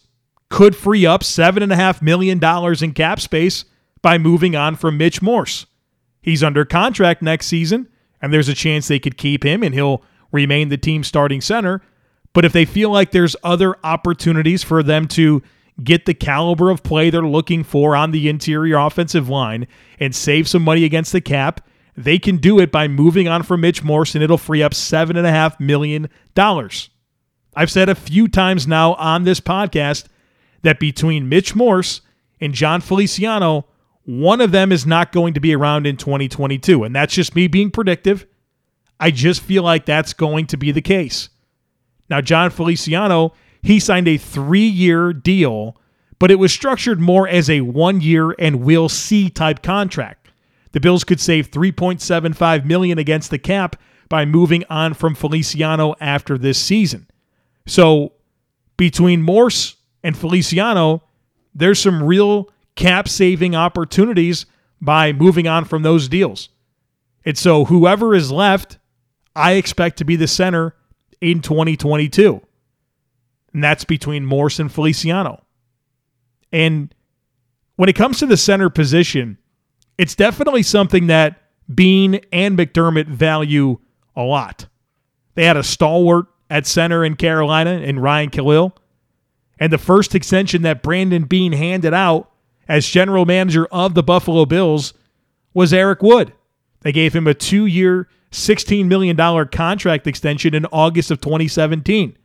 could 0.50 0.76
free 0.76 1.06
up 1.06 1.22
$7.5 1.22 2.02
million 2.02 2.40
in 2.84 2.94
cap 2.94 3.20
space 3.20 3.66
by 4.02 4.18
moving 4.18 4.56
on 4.56 4.76
from 4.76 4.98
Mitch 4.98 5.22
Morse. 5.22 5.66
He's 6.22 6.44
under 6.44 6.66
contract 6.66 7.22
next 7.22 7.48
season, 7.48 7.88
and 8.22 8.34
there's 8.34 8.50
a 8.50 8.54
chance 8.54 8.88
they 8.88 9.00
could 9.00 9.18
keep 9.18 9.44
him 9.44 9.64
and 9.64 9.74
he'll 9.74 10.04
remain 10.32 10.70
the 10.70 10.78
team 10.78 11.04
starting 11.04 11.42
center. 11.42 11.82
But 12.34 12.46
if 12.46 12.54
they 12.54 12.66
feel 12.66 12.92
like 12.92 13.12
there's 13.12 13.36
other 13.44 13.76
opportunities 13.84 14.64
for 14.64 14.84
them 14.84 15.08
to 15.10 15.42
get 15.84 16.06
the 16.06 16.14
caliber 16.14 16.70
of 16.70 16.84
play 16.84 17.10
they're 17.10 17.22
looking 17.22 17.64
for 17.64 17.96
on 17.96 18.12
the 18.12 18.30
interior 18.30 18.78
offensive 18.78 19.30
line 19.30 19.68
and 20.00 20.16
save 20.16 20.48
some 20.48 20.64
money 20.64 20.84
against 20.84 21.12
the 21.12 21.22
cap, 21.22 21.62
they 21.96 22.20
can 22.20 22.38
do 22.38 22.60
it 22.60 22.72
by 22.72 22.88
moving 22.88 23.28
on 23.28 23.42
from 23.44 23.62
Mitch 23.62 23.84
Morse, 23.84 24.14
and 24.14 24.24
it'll 24.24 24.38
free 24.38 24.62
up 24.62 24.74
$7.5 24.74 25.60
million. 25.60 26.10
I've 27.56 27.72
said 27.72 27.90
a 27.90 27.96
few 27.96 28.28
times 28.28 28.68
now 28.68 28.94
on 28.96 29.24
this 29.24 29.40
podcast 29.40 30.06
that 30.62 30.80
between 30.80 31.30
Mitch 31.30 31.56
Morse 31.56 32.02
and 32.40 32.54
Jon 32.54 32.82
Feliciano, 32.82 33.66
one 34.04 34.42
of 34.42 34.52
them 34.52 34.72
is 34.72 34.86
not 34.86 35.12
going 35.12 35.34
to 35.34 35.40
be 35.40 35.54
around 35.56 35.86
in 35.86 35.98
2022. 35.98 36.84
And 36.84 36.96
that's 36.96 37.14
just 37.14 37.36
me 37.36 37.48
being 37.48 37.72
predictive. 37.72 38.26
I 39.00 39.12
just 39.12 39.42
feel 39.42 39.64
like 39.64 39.86
that's 39.86 40.14
going 40.14 40.48
to 40.48 40.58
be 40.58 40.72
the 40.72 40.82
case. 40.82 41.30
Now, 42.10 42.22
Jon 42.22 42.50
Feliciano, 42.50 43.34
he 43.62 43.80
signed 43.80 44.08
a 44.08 44.18
three 44.18 44.68
year 44.68 45.14
deal, 45.14 45.80
but 46.20 46.32
it 46.32 46.40
was 46.40 46.54
structured 46.54 47.00
more 47.00 47.28
as 47.28 47.50
a 47.50 47.62
one 47.62 48.02
year 48.02 48.34
and 48.40 48.62
we'll 48.62 48.90
see 48.90 49.30
type 49.30 49.62
contract. 49.62 50.30
The 50.72 50.80
Bills 50.80 51.04
could 51.04 51.20
save 51.20 51.52
3.75 51.52 52.66
million 52.66 52.98
against 52.98 53.30
the 53.30 53.40
cap 53.40 53.76
by 54.10 54.26
moving 54.26 54.64
on 54.70 54.94
from 54.94 55.16
Feliciano 55.16 55.96
after 56.00 56.38
this 56.38 56.58
season. 56.58 57.08
So 57.66 58.14
between 58.78 59.22
Morse 59.22 59.77
and 60.04 60.18
Feliciano, 60.18 61.04
there's 61.54 61.80
some 61.80 62.04
real 62.04 62.50
cap 62.76 63.10
saving 63.10 63.56
opportunities 63.56 64.46
by 64.80 65.12
moving 65.12 65.48
on 65.48 65.66
from 65.66 65.84
those 65.84 66.08
deals. 66.08 66.50
And 67.26 67.38
so 67.38 67.66
whoever 67.66 68.16
is 68.16 68.32
left, 68.32 68.78
I 69.36 69.54
expect 69.54 69.98
to 69.98 70.06
be 70.06 70.16
the 70.16 70.28
center 70.28 70.76
in 71.20 71.42
2022. 71.42 72.42
And 73.54 73.64
that's 73.64 73.84
between 73.84 74.26
Morse 74.26 74.60
and 74.60 74.72
Feliciano. 74.72 75.44
And 76.52 76.94
when 77.76 77.90
it 77.90 77.96
comes 77.96 78.20
to 78.20 78.26
the 78.26 78.38
center 78.38 78.70
position, 78.70 79.38
it's 79.98 80.16
definitely 80.16 80.64
something 80.64 81.08
that 81.08 81.42
Beane 81.74 82.22
and 82.32 82.58
McDermott 82.58 83.08
value 83.08 83.80
a 84.16 84.24
lot. 84.24 84.68
They 85.36 85.46
had 85.46 85.58
a 85.58 85.64
stalwart 85.64 86.28
at 86.50 86.66
center 86.66 87.04
in 87.04 87.16
Carolina 87.16 87.72
in 87.72 88.00
Ryan 88.00 88.30
Kalil. 88.30 88.76
And 89.60 89.74
the 89.74 89.78
first 89.78 90.14
extension 90.16 90.62
that 90.64 90.84
Brandon 90.84 91.24
Beane 91.24 91.54
handed 91.54 91.94
out 91.94 92.32
as 92.68 92.86
general 92.86 93.26
manager 93.26 93.66
of 93.72 93.94
the 93.94 94.04
Buffalo 94.04 94.46
Bills 94.46 94.94
was 95.54 95.74
Eric 95.74 96.02
Wood. 96.04 96.34
They 96.82 96.92
gave 96.92 97.16
him 97.16 97.28
a 97.28 97.34
two 97.34 97.66
year, 97.66 98.08
$16 98.32 98.86
million 98.86 99.18
contract 99.48 100.06
extension 100.06 100.54
in 100.54 100.66
August 100.68 101.12
of 101.12 101.22
2017. 101.22 102.18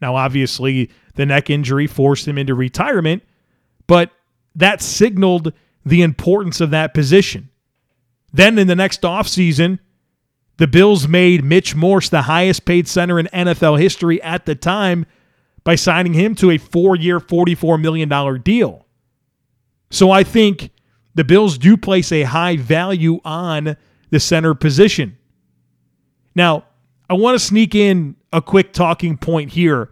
Now, 0.00 0.16
obviously, 0.16 0.90
the 1.14 1.26
neck 1.26 1.50
injury 1.50 1.86
forced 1.86 2.26
him 2.26 2.38
into 2.38 2.54
retirement, 2.54 3.22
but 3.86 4.10
that 4.54 4.80
signaled 4.80 5.52
the 5.84 6.02
importance 6.02 6.60
of 6.60 6.70
that 6.70 6.94
position. 6.94 7.50
Then 8.32 8.58
in 8.58 8.66
the 8.66 8.76
next 8.76 9.02
offseason, 9.02 9.78
the 10.58 10.66
Bills 10.66 11.08
made 11.08 11.44
Mitch 11.44 11.74
Morse 11.74 12.08
the 12.08 12.22
highest 12.22 12.64
paid 12.64 12.88
center 12.88 13.18
in 13.18 13.26
NFL 13.26 13.80
history 13.80 14.20
at 14.22 14.46
the 14.46 14.54
time 14.54 15.06
by 15.64 15.74
signing 15.74 16.14
him 16.14 16.34
to 16.36 16.50
a 16.50 16.58
four 16.58 16.96
year, 16.96 17.20
$44 17.20 17.80
million 17.80 18.40
deal. 18.42 18.86
So 19.90 20.10
I 20.10 20.22
think 20.22 20.70
the 21.14 21.24
Bills 21.24 21.58
do 21.58 21.76
place 21.76 22.12
a 22.12 22.22
high 22.22 22.56
value 22.56 23.20
on 23.24 23.76
the 24.10 24.20
center 24.20 24.54
position. 24.54 25.18
Now, 26.34 26.64
I 27.10 27.14
want 27.14 27.38
to 27.38 27.44
sneak 27.44 27.74
in 27.74 28.16
a 28.32 28.42
quick 28.42 28.72
talking 28.72 29.16
point 29.16 29.52
here 29.52 29.90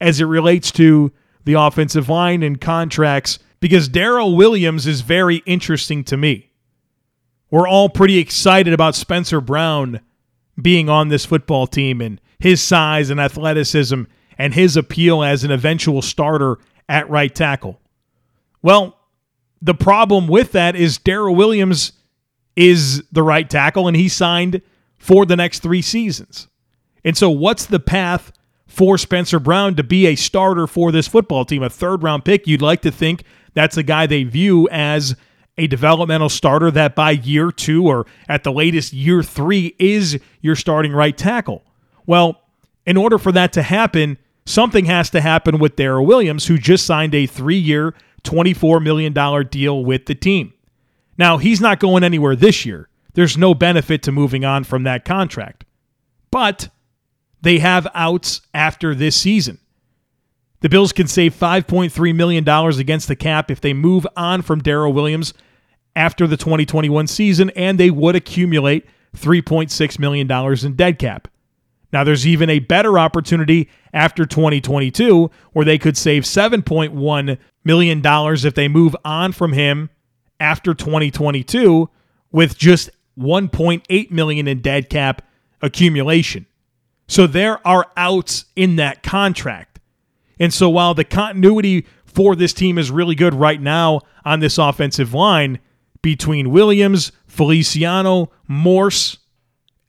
as 0.00 0.20
it 0.20 0.26
relates 0.26 0.70
to 0.72 1.12
the 1.44 1.54
offensive 1.54 2.08
line 2.08 2.42
and 2.42 2.60
contracts 2.60 3.38
because 3.60 3.88
Daryl 3.88 4.36
Williams 4.36 4.86
is 4.86 5.00
very 5.00 5.38
interesting 5.46 6.04
to 6.04 6.16
me. 6.16 6.50
We're 7.50 7.68
all 7.68 7.88
pretty 7.88 8.18
excited 8.18 8.72
about 8.72 8.94
Spencer 8.94 9.40
Brown 9.40 10.00
being 10.60 10.88
on 10.88 11.08
this 11.08 11.26
football 11.26 11.66
team 11.66 12.00
and 12.00 12.20
his 12.38 12.62
size 12.62 13.10
and 13.10 13.20
athleticism 13.20 14.04
and 14.40 14.54
his 14.54 14.74
appeal 14.74 15.22
as 15.22 15.44
an 15.44 15.50
eventual 15.50 16.00
starter 16.00 16.56
at 16.88 17.08
right 17.10 17.34
tackle. 17.34 17.78
Well, 18.62 18.96
the 19.60 19.74
problem 19.74 20.28
with 20.28 20.52
that 20.52 20.74
is 20.74 20.98
Daryl 20.98 21.36
Williams 21.36 21.92
is 22.56 23.04
the 23.12 23.22
right 23.22 23.48
tackle 23.50 23.86
and 23.86 23.94
he 23.94 24.08
signed 24.08 24.62
for 24.96 25.26
the 25.26 25.36
next 25.36 25.58
three 25.58 25.82
seasons. 25.82 26.48
And 27.04 27.18
so, 27.18 27.28
what's 27.28 27.66
the 27.66 27.80
path 27.80 28.32
for 28.66 28.96
Spencer 28.96 29.38
Brown 29.38 29.76
to 29.76 29.84
be 29.84 30.06
a 30.06 30.14
starter 30.14 30.66
for 30.66 30.90
this 30.90 31.06
football 31.06 31.44
team? 31.44 31.62
A 31.62 31.68
third 31.68 32.02
round 32.02 32.24
pick, 32.24 32.46
you'd 32.46 32.62
like 32.62 32.80
to 32.80 32.90
think 32.90 33.24
that's 33.52 33.76
a 33.76 33.82
guy 33.82 34.06
they 34.06 34.24
view 34.24 34.66
as 34.70 35.16
a 35.58 35.66
developmental 35.66 36.30
starter 36.30 36.70
that 36.70 36.94
by 36.94 37.10
year 37.10 37.52
two 37.52 37.86
or 37.86 38.06
at 38.26 38.44
the 38.44 38.52
latest 38.52 38.94
year 38.94 39.22
three 39.22 39.76
is 39.78 40.18
your 40.40 40.56
starting 40.56 40.92
right 40.92 41.18
tackle. 41.18 41.62
Well, 42.06 42.40
in 42.86 42.96
order 42.96 43.18
for 43.18 43.32
that 43.32 43.52
to 43.52 43.62
happen, 43.62 44.16
something 44.46 44.86
has 44.86 45.10
to 45.10 45.20
happen 45.20 45.58
with 45.58 45.76
Daryl 45.76 46.06
Williams, 46.06 46.46
who 46.46 46.58
just 46.58 46.86
signed 46.86 47.14
a 47.14 47.26
three 47.26 47.58
year, 47.58 47.94
$24 48.24 48.82
million 48.82 49.12
deal 49.48 49.84
with 49.84 50.06
the 50.06 50.14
team. 50.14 50.52
Now, 51.16 51.38
he's 51.38 51.60
not 51.60 51.80
going 51.80 52.02
anywhere 52.02 52.36
this 52.36 52.64
year. 52.64 52.88
There's 53.14 53.36
no 53.36 53.54
benefit 53.54 54.02
to 54.04 54.12
moving 54.12 54.44
on 54.44 54.64
from 54.64 54.84
that 54.84 55.04
contract. 55.04 55.64
But 56.30 56.68
they 57.42 57.58
have 57.58 57.88
outs 57.94 58.42
after 58.54 58.94
this 58.94 59.16
season. 59.16 59.58
The 60.60 60.68
Bills 60.68 60.92
can 60.92 61.06
save 61.06 61.34
$5.3 61.34 62.14
million 62.14 62.46
against 62.48 63.08
the 63.08 63.16
cap 63.16 63.50
if 63.50 63.60
they 63.60 63.72
move 63.72 64.06
on 64.16 64.42
from 64.42 64.60
Daryl 64.60 64.92
Williams 64.92 65.32
after 65.96 66.26
the 66.26 66.36
2021 66.36 67.06
season, 67.06 67.50
and 67.50 67.80
they 67.80 67.90
would 67.90 68.14
accumulate 68.14 68.86
$3.6 69.16 69.98
million 69.98 70.30
in 70.64 70.76
dead 70.76 70.98
cap. 70.98 71.28
Now, 71.92 72.04
there's 72.04 72.26
even 72.26 72.48
a 72.50 72.60
better 72.60 72.98
opportunity 72.98 73.68
after 73.92 74.24
2022 74.24 75.30
where 75.52 75.64
they 75.64 75.78
could 75.78 75.96
save 75.96 76.22
$7.1 76.22 77.38
million 77.64 78.02
if 78.04 78.54
they 78.54 78.68
move 78.68 78.94
on 79.04 79.32
from 79.32 79.52
him 79.52 79.90
after 80.38 80.72
2022 80.72 81.88
with 82.30 82.56
just 82.56 82.90
1.8 83.18 84.10
million 84.10 84.48
in 84.48 84.60
dead 84.60 84.88
cap 84.88 85.22
accumulation. 85.60 86.46
So 87.08 87.26
there 87.26 87.66
are 87.66 87.90
outs 87.96 88.44
in 88.54 88.76
that 88.76 89.02
contract. 89.02 89.80
And 90.38 90.54
so 90.54 90.70
while 90.70 90.94
the 90.94 91.04
continuity 91.04 91.86
for 92.06 92.34
this 92.34 92.52
team 92.52 92.78
is 92.78 92.90
really 92.90 93.14
good 93.14 93.34
right 93.34 93.60
now 93.60 94.00
on 94.24 94.40
this 94.40 94.58
offensive 94.58 95.12
line 95.12 95.58
between 96.02 96.50
Williams, 96.50 97.12
Feliciano, 97.26 98.30
Morse, 98.48 99.18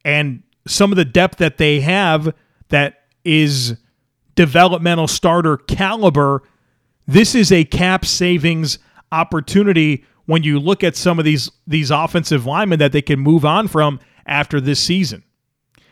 and 0.04 0.42
some 0.66 0.92
of 0.92 0.96
the 0.96 1.04
depth 1.04 1.38
that 1.38 1.58
they 1.58 1.80
have 1.80 2.34
that 2.68 3.02
is 3.24 3.76
developmental 4.34 5.08
starter 5.08 5.56
caliber, 5.56 6.42
this 7.06 7.34
is 7.34 7.52
a 7.52 7.64
cap 7.64 8.04
savings 8.04 8.78
opportunity 9.10 10.04
when 10.26 10.42
you 10.42 10.58
look 10.58 10.82
at 10.84 10.96
some 10.96 11.18
of 11.18 11.24
these 11.24 11.50
these 11.66 11.90
offensive 11.90 12.46
linemen 12.46 12.78
that 12.78 12.92
they 12.92 13.02
can 13.02 13.18
move 13.18 13.44
on 13.44 13.68
from 13.68 14.00
after 14.26 14.60
this 14.60 14.80
season. 14.80 15.22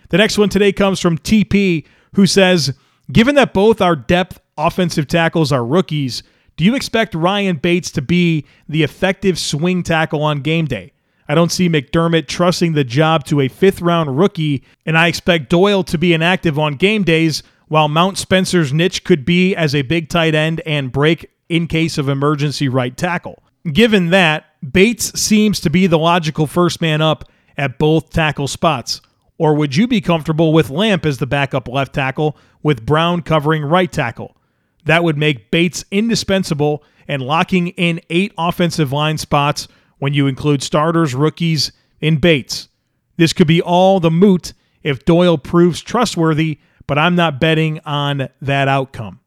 The 0.08 0.18
next 0.18 0.38
one 0.38 0.48
today 0.48 0.72
comes 0.72 1.00
from 1.00 1.18
TP 1.18 1.84
who 2.14 2.26
says, 2.26 2.72
"Given 3.12 3.34
that 3.34 3.52
both 3.52 3.80
our 3.80 3.96
depth 3.96 4.40
offensive 4.56 5.06
tackles 5.06 5.52
are 5.52 5.64
rookies, 5.64 6.22
do 6.56 6.64
you 6.64 6.74
expect 6.74 7.14
Ryan 7.14 7.56
Bates 7.56 7.90
to 7.92 8.02
be 8.02 8.44
the 8.68 8.82
effective 8.82 9.38
swing 9.38 9.82
tackle 9.82 10.22
on 10.22 10.40
game 10.40 10.66
day? 10.66 10.92
I 11.30 11.34
don't 11.36 11.52
see 11.52 11.68
McDermott 11.68 12.26
trusting 12.26 12.72
the 12.72 12.82
job 12.82 13.22
to 13.26 13.38
a 13.38 13.46
fifth 13.46 13.80
round 13.80 14.18
rookie, 14.18 14.64
and 14.84 14.98
I 14.98 15.06
expect 15.06 15.48
Doyle 15.48 15.84
to 15.84 15.96
be 15.96 16.12
inactive 16.12 16.58
on 16.58 16.74
game 16.74 17.04
days, 17.04 17.44
while 17.68 17.86
Mount 17.86 18.18
Spencer's 18.18 18.72
niche 18.72 19.04
could 19.04 19.24
be 19.24 19.54
as 19.54 19.72
a 19.72 19.82
big 19.82 20.08
tight 20.08 20.34
end 20.34 20.60
and 20.66 20.90
break 20.90 21.30
in 21.48 21.68
case 21.68 21.98
of 21.98 22.08
emergency 22.08 22.68
right 22.68 22.96
tackle. 22.96 23.44
Given 23.72 24.10
that, 24.10 24.46
Bates 24.72 25.20
seems 25.20 25.60
to 25.60 25.70
be 25.70 25.86
the 25.86 26.00
logical 26.00 26.48
first 26.48 26.80
man 26.80 27.00
up 27.00 27.30
at 27.56 27.78
both 27.78 28.10
tackle 28.10 28.48
spots. 28.48 29.00
Or 29.38 29.54
would 29.54 29.76
you 29.76 29.86
be 29.86 30.00
comfortable 30.00 30.52
with 30.52 30.68
Lamp 30.68 31.06
as 31.06 31.18
the 31.18 31.28
backup 31.28 31.68
left 31.68 31.94
tackle 31.94 32.36
with 32.64 32.84
Brown 32.84 33.22
covering 33.22 33.62
right 33.62 33.92
tackle? 33.92 34.36
That 34.84 35.04
would 35.04 35.16
make 35.16 35.52
Bates 35.52 35.84
indispensable 35.92 36.82
and 37.06 37.22
locking 37.22 37.68
in 37.68 38.00
eight 38.10 38.32
offensive 38.36 38.90
line 38.90 39.16
spots 39.16 39.68
when 40.00 40.12
you 40.12 40.26
include 40.26 40.62
starters, 40.62 41.14
rookies, 41.14 41.70
and 42.02 42.20
Bates. 42.20 42.68
This 43.16 43.32
could 43.32 43.46
be 43.46 43.62
all 43.62 44.00
the 44.00 44.10
moot 44.10 44.52
if 44.82 45.04
Doyle 45.04 45.38
proves 45.38 45.80
trustworthy, 45.80 46.58
but 46.86 46.98
I'm 46.98 47.14
not 47.14 47.40
betting 47.40 47.80
on 47.84 48.28
that 48.42 48.66
outcome. 48.66 49.20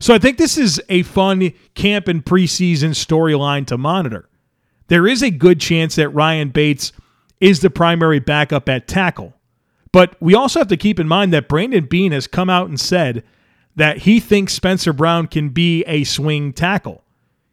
So 0.00 0.14
I 0.14 0.18
think 0.18 0.36
this 0.36 0.58
is 0.58 0.80
a 0.88 1.02
fun 1.02 1.52
camp 1.74 2.06
and 2.08 2.24
preseason 2.24 2.90
storyline 2.90 3.66
to 3.68 3.78
monitor. 3.78 4.28
There 4.88 5.06
is 5.06 5.22
a 5.22 5.30
good 5.30 5.60
chance 5.60 5.96
that 5.96 6.10
Ryan 6.10 6.50
Bates 6.50 6.92
is 7.40 7.60
the 7.60 7.70
primary 7.70 8.20
backup 8.20 8.68
at 8.68 8.88
tackle. 8.88 9.34
But 9.92 10.16
we 10.20 10.34
also 10.34 10.60
have 10.60 10.68
to 10.68 10.76
keep 10.76 11.00
in 11.00 11.08
mind 11.08 11.32
that 11.32 11.48
Brandon 11.48 11.86
Beane 11.86 12.12
has 12.12 12.26
come 12.26 12.50
out 12.50 12.68
and 12.68 12.78
said 12.78 13.24
that 13.76 13.98
he 13.98 14.20
thinks 14.20 14.52
Spencer 14.52 14.92
Brown 14.92 15.26
can 15.26 15.50
be 15.50 15.82
a 15.84 16.04
swing 16.04 16.52
tackle. 16.52 17.04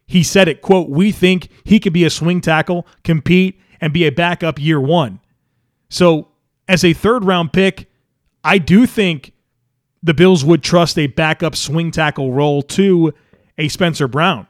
He 0.07 0.24
said 0.24 0.47
it, 0.47 0.62
quote, 0.62 0.89
we 0.89 1.12
think 1.12 1.50
he 1.63 1.79
could 1.79 1.93
be 1.93 2.03
a 2.03 2.09
swing 2.09 2.41
tackle, 2.41 2.85
compete, 3.03 3.59
and 3.81 3.91
be 3.91 4.05
a 4.05 4.12
backup 4.12 4.59
year 4.59 4.79
one. 4.79 5.19
So, 5.89 6.29
as 6.67 6.83
a 6.83 6.93
third 6.93 7.25
round 7.25 7.53
pick, 7.53 7.89
I 8.43 8.57
do 8.57 8.85
think 8.85 9.33
the 10.01 10.13
Bills 10.13 10.45
would 10.45 10.63
trust 10.63 10.97
a 10.97 11.07
backup 11.07 11.55
swing 11.55 11.91
tackle 11.91 12.31
role 12.31 12.62
to 12.62 13.13
a 13.57 13.67
Spencer 13.67 14.07
Brown. 14.07 14.47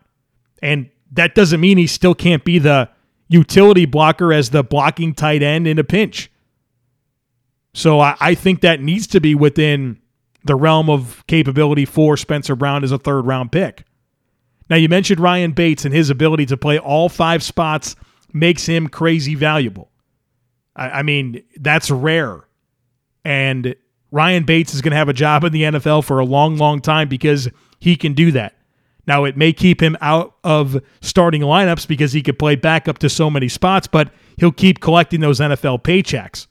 And 0.62 0.90
that 1.12 1.36
doesn't 1.36 1.62
mean 1.62 1.78
he 1.78 1.88
still 1.88 2.16
can't 2.16 2.44
be 2.44 2.60
the 2.60 2.90
utility 3.28 3.86
blocker 3.86 4.34
as 4.34 4.50
the 4.50 4.64
blocking 4.64 5.14
tight 5.14 5.42
end 5.42 5.68
in 5.68 5.80
a 5.80 5.84
pinch. 5.84 6.30
So 7.74 8.00
I, 8.00 8.16
I 8.20 8.36
think 8.36 8.62
that 8.62 8.82
needs 8.82 9.08
to 9.08 9.20
be 9.20 9.36
within 9.36 10.00
the 10.44 10.56
realm 10.56 10.90
of 10.90 11.26
capability 11.28 11.86
for 11.86 12.18
Spencer 12.18 12.56
Brown 12.56 12.84
as 12.84 12.92
a 12.92 12.98
third 12.98 13.26
round 13.26 13.52
pick. 13.52 13.84
Now, 14.70 14.78
you 14.78 14.90
mentioned 14.90 15.20
Ryan 15.20 15.52
Bates 15.52 15.86
and 15.86 15.94
his 15.94 16.10
ability 16.10 16.48
to 16.48 16.58
play 16.58 16.80
all 16.80 17.10
five 17.10 17.44
spots 17.44 17.96
makes 18.34 18.66
him 18.66 18.88
crazy 18.88 19.36
valuable. 19.36 19.92
I, 20.76 20.90
I 20.90 21.04
mean, 21.04 21.44
that's 21.58 21.92
rare. 21.92 22.48
And 23.24 23.76
Ryan 24.12 24.44
Bates 24.44 24.74
is 24.74 24.82
going 24.82 24.92
to 24.92 24.98
have 24.98 25.10
a 25.10 25.14
job 25.14 25.44
in 25.44 25.54
the 25.54 25.64
NFL 25.64 26.04
for 26.04 26.20
a 26.20 26.26
long, 26.26 26.58
long 26.58 26.82
time 26.82 27.08
because 27.08 27.48
he 27.80 27.96
can 27.96 28.14
do 28.14 28.32
that. 28.32 28.56
Now, 29.08 29.24
it 29.26 29.38
may 29.38 29.54
keep 29.54 29.82
him 29.82 29.96
out 30.02 30.36
of 30.44 30.82
starting 31.02 31.42
lineups 31.42 31.88
because 31.88 32.14
he 32.14 32.24
could 32.24 32.40
play 32.40 32.56
backup 32.56 32.98
to 33.00 33.10
so 33.10 33.30
many 33.30 33.48
spots, 33.48 33.88
but 33.88 34.12
he'll 34.38 34.52
keep 34.52 34.80
collecting 34.80 35.20
those 35.20 35.40
NFL 35.40 35.84
paychecks. 35.84 36.48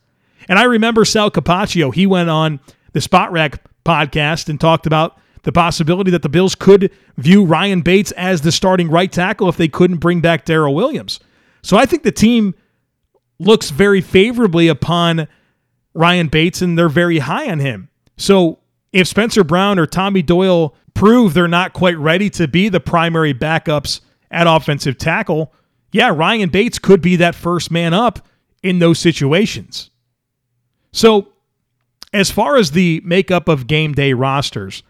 And 0.49 0.59
I 0.59 0.65
remember 0.65 1.05
Sal 1.05 1.31
Capaccio, 1.31 1.93
he 1.93 2.07
went 2.07 2.31
on 2.31 2.61
the 2.93 3.01
Spotrac 3.01 3.59
podcast 3.85 4.49
and 4.49 4.61
talked 4.61 4.87
about 4.87 5.19
the 5.45 5.53
possibility 5.53 6.11
that 6.11 6.23
the 6.23 6.29
Bills 6.29 6.55
could 6.55 6.91
view 7.17 7.45
Ryan 7.45 7.81
Bates 7.81 8.11
as 8.13 8.41
the 8.41 8.53
starting 8.53 8.91
right 8.91 9.11
tackle 9.11 9.49
if 9.49 9.57
they 9.57 9.69
couldn't 9.69 9.99
bring 9.99 10.21
back 10.21 10.45
Daryl 10.45 10.75
Williams. 10.75 11.21
So 11.63 11.77
I 11.77 11.87
think 11.87 12.03
the 12.03 12.13
team 12.13 12.55
looks 13.39 13.71
very 13.71 14.01
favorably 14.01 14.69
upon 14.69 15.29
Ryan 15.95 16.29
Bates 16.29 16.61
and 16.61 16.79
they're 16.79 16.89
very 16.89 17.19
high 17.19 17.51
on 17.51 17.61
him. 17.61 17.89
So 18.17 18.59
if 18.93 19.07
Spencer 19.07 19.45
Brown 19.45 19.79
or 19.79 19.87
Tommy 19.87 20.23
Doyle 20.23 20.75
prove 20.95 21.35
they're 21.35 21.49
not 21.49 21.73
quite 21.73 21.99
ready 21.99 22.31
to 22.31 22.49
be 22.49 22.69
the 22.69 22.81
primary 22.81 23.35
backups 23.35 24.01
at 24.31 24.47
offensive 24.47 24.99
tackle, 24.99 25.53
yeah, 25.93 26.13
Ryan 26.15 26.49
Bates 26.49 26.79
could 26.79 27.01
be 27.01 27.17
that 27.17 27.35
first 27.35 27.71
man 27.71 27.95
up 27.95 28.27
in 28.63 28.79
those 28.79 28.99
situations. 28.99 29.91
So, 30.93 31.29
as 32.13 32.31
far 32.31 32.57
as 32.57 32.71
the 32.71 33.03
makeup 33.05 33.49
of 33.49 33.67
game 33.67 33.93
day 33.93 34.13
rosters, 34.13 34.85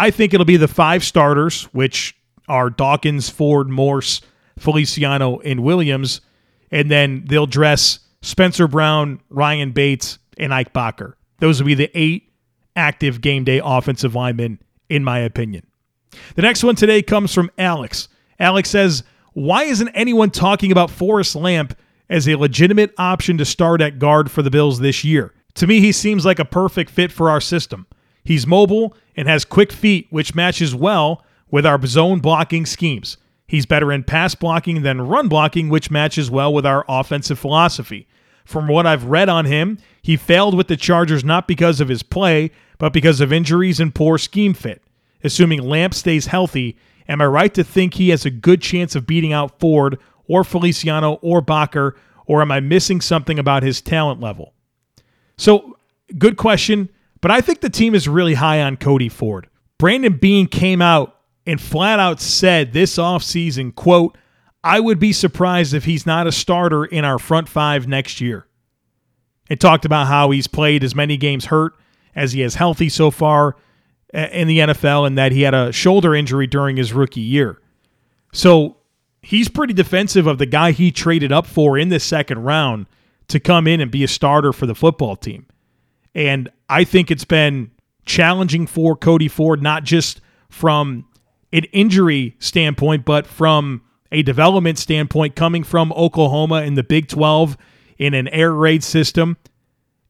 I 0.00 0.10
think 0.10 0.32
it'll 0.32 0.46
be 0.46 0.56
the 0.56 0.66
five 0.66 1.04
starters, 1.04 1.64
which 1.74 2.16
are 2.48 2.70
Dawkins, 2.70 3.28
Ford, 3.28 3.68
Morse, 3.68 4.22
Feliciano, 4.58 5.40
and 5.40 5.62
Williams. 5.62 6.22
And 6.70 6.90
then 6.90 7.26
they'll 7.26 7.46
dress 7.46 7.98
Spencer 8.22 8.66
Brown, 8.66 9.20
Ryan 9.28 9.72
Bates, 9.72 10.18
and 10.38 10.54
Ike 10.54 10.72
Boettger. 10.72 11.14
Those 11.40 11.60
will 11.60 11.66
be 11.66 11.74
the 11.74 11.90
eight 11.94 12.32
active 12.74 13.20
game 13.20 13.44
day 13.44 13.60
offensive 13.62 14.14
linemen, 14.14 14.58
in 14.88 15.04
my 15.04 15.18
opinion. 15.18 15.66
The 16.34 16.42
next 16.42 16.64
one 16.64 16.76
today 16.76 17.02
comes 17.02 17.34
from 17.34 17.50
Alex. 17.58 18.08
Alex 18.38 18.70
says, 18.70 19.04
Why 19.34 19.64
isn't 19.64 19.88
anyone 19.88 20.30
talking 20.30 20.72
about 20.72 20.90
Forrest 20.90 21.36
Lamp 21.36 21.76
as 22.08 22.26
a 22.26 22.36
legitimate 22.36 22.94
option 22.96 23.36
to 23.36 23.44
start 23.44 23.82
at 23.82 23.98
guard 23.98 24.30
for 24.30 24.40
the 24.40 24.50
Bills 24.50 24.78
this 24.78 25.04
year? 25.04 25.34
To 25.56 25.66
me, 25.66 25.80
he 25.80 25.92
seems 25.92 26.24
like 26.24 26.38
a 26.38 26.44
perfect 26.46 26.90
fit 26.90 27.12
for 27.12 27.28
our 27.28 27.40
system. 27.40 27.86
He's 28.24 28.46
mobile 28.46 28.94
and 29.16 29.28
has 29.28 29.44
quick 29.44 29.72
feet, 29.72 30.06
which 30.10 30.34
matches 30.34 30.74
well 30.74 31.24
with 31.50 31.66
our 31.66 31.84
zone 31.86 32.20
blocking 32.20 32.66
schemes. 32.66 33.16
He's 33.46 33.66
better 33.66 33.90
in 33.90 34.04
pass 34.04 34.34
blocking 34.34 34.82
than 34.82 35.00
run 35.02 35.28
blocking, 35.28 35.68
which 35.68 35.90
matches 35.90 36.30
well 36.30 36.54
with 36.54 36.64
our 36.64 36.84
offensive 36.88 37.38
philosophy. 37.38 38.06
From 38.44 38.68
what 38.68 38.86
I've 38.86 39.04
read 39.04 39.28
on 39.28 39.44
him, 39.44 39.78
he 40.02 40.16
failed 40.16 40.54
with 40.56 40.68
the 40.68 40.76
Chargers 40.76 41.24
not 41.24 41.48
because 41.48 41.80
of 41.80 41.88
his 41.88 42.02
play, 42.02 42.50
but 42.78 42.92
because 42.92 43.20
of 43.20 43.32
injuries 43.32 43.80
and 43.80 43.94
poor 43.94 44.18
scheme 44.18 44.54
fit. 44.54 44.82
Assuming 45.22 45.62
Lamp 45.62 45.94
stays 45.94 46.26
healthy, 46.26 46.76
am 47.08 47.20
I 47.20 47.26
right 47.26 47.52
to 47.54 47.64
think 47.64 47.94
he 47.94 48.10
has 48.10 48.24
a 48.24 48.30
good 48.30 48.62
chance 48.62 48.94
of 48.94 49.06
beating 49.06 49.32
out 49.32 49.58
Ford 49.58 49.98
or 50.26 50.44
Feliciano 50.44 51.14
or 51.22 51.42
Boettger, 51.42 51.92
or 52.26 52.40
am 52.42 52.52
I 52.52 52.60
missing 52.60 53.00
something 53.00 53.38
about 53.38 53.64
his 53.64 53.80
talent 53.80 54.20
level? 54.20 54.54
So, 55.36 55.76
good 56.16 56.36
question. 56.36 56.88
But 57.20 57.30
I 57.30 57.40
think 57.40 57.60
the 57.60 57.70
team 57.70 57.94
is 57.94 58.08
really 58.08 58.34
high 58.34 58.62
on 58.62 58.76
Cody 58.76 59.08
Ford. 59.08 59.48
Brandon 59.78 60.12
Beane 60.12 60.46
came 60.46 60.80
out 60.82 61.16
and 61.46 61.60
flat 61.60 61.98
out 61.98 62.20
said 62.20 62.72
this 62.72 62.96
offseason, 62.96 63.74
quote, 63.74 64.16
I 64.62 64.78
would 64.78 64.98
be 64.98 65.12
surprised 65.12 65.72
if 65.72 65.84
he's 65.84 66.06
not 66.06 66.26
a 66.26 66.32
starter 66.32 66.84
in 66.84 67.04
our 67.04 67.18
front 67.18 67.48
five 67.48 67.88
next 67.88 68.20
year. 68.20 68.46
It 69.48 69.58
talked 69.58 69.84
about 69.84 70.06
how 70.06 70.30
he's 70.30 70.46
played 70.46 70.84
as 70.84 70.94
many 70.94 71.16
games 71.16 71.46
hurt 71.46 71.72
as 72.14 72.32
he 72.32 72.40
has 72.40 72.54
healthy 72.54 72.88
so 72.88 73.10
far 73.10 73.56
uh, 74.14 74.28
in 74.32 74.48
the 74.48 74.58
NFL 74.58 75.06
and 75.06 75.16
that 75.16 75.32
he 75.32 75.42
had 75.42 75.54
a 75.54 75.72
shoulder 75.72 76.14
injury 76.14 76.46
during 76.46 76.76
his 76.76 76.92
rookie 76.92 77.20
year. 77.20 77.60
So 78.32 78.76
he's 79.22 79.48
pretty 79.48 79.72
defensive 79.72 80.26
of 80.26 80.38
the 80.38 80.46
guy 80.46 80.72
he 80.72 80.92
traded 80.92 81.32
up 81.32 81.46
for 81.46 81.78
in 81.78 81.88
the 81.88 82.00
second 82.00 82.44
round 82.44 82.86
to 83.28 83.40
come 83.40 83.66
in 83.66 83.80
and 83.80 83.90
be 83.90 84.04
a 84.04 84.08
starter 84.08 84.52
for 84.52 84.66
the 84.66 84.74
football 84.74 85.16
team. 85.16 85.46
And 86.14 86.48
I 86.68 86.84
think 86.84 87.10
it's 87.10 87.24
been 87.24 87.70
challenging 88.04 88.66
for 88.66 88.96
Cody 88.96 89.28
Ford, 89.28 89.62
not 89.62 89.84
just 89.84 90.20
from 90.48 91.06
an 91.52 91.64
injury 91.72 92.36
standpoint, 92.38 93.04
but 93.04 93.26
from 93.26 93.82
a 94.12 94.22
development 94.22 94.78
standpoint, 94.78 95.36
coming 95.36 95.62
from 95.62 95.92
Oklahoma 95.92 96.62
in 96.62 96.74
the 96.74 96.82
Big 96.82 97.08
12 97.08 97.56
in 97.98 98.14
an 98.14 98.28
air 98.28 98.52
raid 98.52 98.82
system 98.82 99.36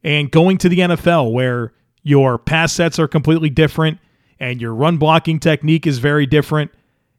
and 0.03 0.31
going 0.31 0.59
to 0.59 0.69
the 0.69 0.79
NFL 0.79 1.33
where 1.33 1.73
your 2.03 2.39
pass 2.39 2.73
sets 2.73 2.99
are 2.99 3.09
completely 3.09 3.51
different 3.51 3.99
and 4.39 4.61
your 4.61 4.75
run 4.75 4.97
blocking 4.97 5.39
technique 5.39 5.87
is 5.87 5.99
very 5.99 6.25
different 6.25 6.71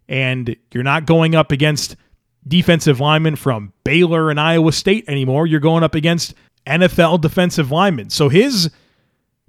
and 0.08 0.56
you're 0.74 0.84
not 0.84 1.06
going 1.06 1.36
up 1.36 1.52
against 1.52 1.96
defensive 2.48 3.00
linemen 3.00 3.36
from 3.36 3.72
Baylor 3.84 4.32
and 4.32 4.40
Iowa 4.40 4.72
State 4.72 5.06
anymore. 5.08 5.46
You're 5.46 5.60
going 5.60 5.84
up 5.84 5.94
against 5.94 6.34
NFL 6.66 7.22
defensive 7.22 7.72
lineman. 7.72 8.10
So 8.10 8.30
his 8.30 8.70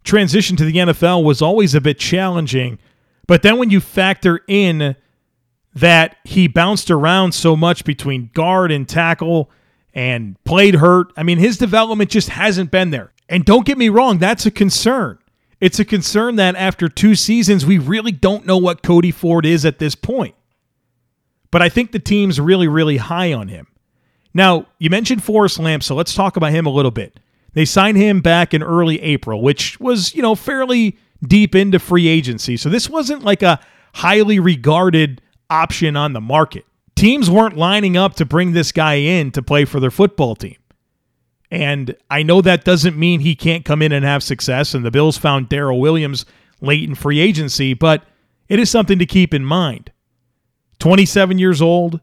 transition 0.05 0.57
to 0.57 0.65
the 0.65 0.75
NFL 0.75 1.25
was 1.25 1.43
always 1.43 1.75
a 1.75 1.81
bit 1.81 1.99
challenging. 1.99 2.79
But 3.27 3.43
then 3.43 3.59
when 3.59 3.71
you 3.71 3.81
factor 3.81 4.41
in 4.49 4.97
that 5.75 6.17
he 6.25 6.49
bounced 6.49 6.91
around 6.91 7.33
so 7.33 7.57
much 7.57 7.85
between 7.85 8.31
guard 8.35 8.71
and 8.71 8.89
tackle 8.89 9.51
and 9.95 10.43
played 10.45 10.77
hurt, 10.77 11.13
I 11.17 11.23
mean, 11.23 11.39
his 11.39 11.57
development 11.57 12.11
just 12.11 12.31
hasn't 12.31 12.71
been 12.71 12.91
there. 12.91 13.13
And 13.29 13.45
don't 13.45 13.65
get 13.65 13.79
me 13.79 13.89
wrong, 13.89 14.19
that's 14.19 14.45
a 14.47 14.51
concern. 14.51 15.19
It's 15.61 15.79
a 15.79 15.85
concern 15.85 16.37
that 16.37 16.57
after 16.57 16.89
two 16.89 17.15
seasons, 17.15 17.65
we 17.65 17.79
really 17.79 18.13
don't 18.13 18.45
know 18.45 18.59
what 18.59 18.83
Cody 18.83 19.13
Ford 19.13 19.47
is 19.47 19.65
at 19.65 19.79
this 19.79 19.95
point. 19.95 20.35
But 21.53 21.63
I 21.63 21.69
think 21.69 21.93
the 21.93 21.99
team's 22.01 22.41
really, 22.41 22.67
really 22.67 22.97
high 22.97 23.33
on 23.33 23.49
him. 23.49 23.69
Now, 24.35 24.67
you 24.79 24.91
mentioned 24.91 25.23
Forrest 25.23 25.59
Lamp, 25.59 25.83
so 25.83 25.95
let's 25.95 26.15
talk 26.15 26.37
about 26.37 26.53
him 26.53 26.67
a 26.67 26.71
little 26.71 26.91
bit. 26.91 27.21
They 27.55 27.65
signed 27.65 27.99
him 27.99 28.21
back 28.21 28.55
in 28.55 28.63
early 28.63 29.01
April, 29.03 29.43
which 29.43 29.79
was, 29.79 30.15
you 30.15 30.23
know, 30.23 30.35
fairly 30.35 30.97
deep 31.23 31.55
into 31.55 31.79
free 31.79 32.09
agency. 32.09 32.57
So 32.57 32.69
this 32.69 32.89
wasn't 32.89 33.25
like 33.25 33.43
a 33.43 33.61
highly 33.95 34.39
regarded 34.39 35.21
option 35.51 35.97
on 35.97 36.15
the 36.15 36.21
market. 36.21 36.65
Teams 36.97 37.31
weren't 37.31 37.57
lining 37.57 37.97
up 37.97 38.15
to 38.15 38.25
bring 38.25 38.53
this 38.53 38.73
guy 38.73 38.95
in 38.95 39.31
to 39.33 39.43
play 39.43 39.65
for 39.65 39.81
their 39.81 39.91
football 39.91 40.35
team. 40.35 40.57
And 41.51 41.95
I 42.11 42.23
know 42.23 42.41
that 42.41 42.65
doesn't 42.65 42.97
mean 42.97 43.21
he 43.21 43.35
can't 43.35 43.65
come 43.65 43.83
in 43.83 43.93
and 43.93 44.05
have 44.05 44.23
success. 44.23 44.73
And 44.73 44.85
the 44.85 44.91
Bills 44.91 45.19
found 45.19 45.51
Daryl 45.51 45.79
Williams 45.79 46.25
late 46.63 46.89
in 46.89 46.95
free 46.95 47.21
agency, 47.21 47.75
but 47.75 48.05
it 48.49 48.59
is 48.59 48.71
something 48.71 48.99
to 48.99 49.07
keep 49.07 49.35
in 49.35 49.45
mind. 49.45 49.93
27 50.79 51.39
years 51.39 51.61
old, 51.61 52.01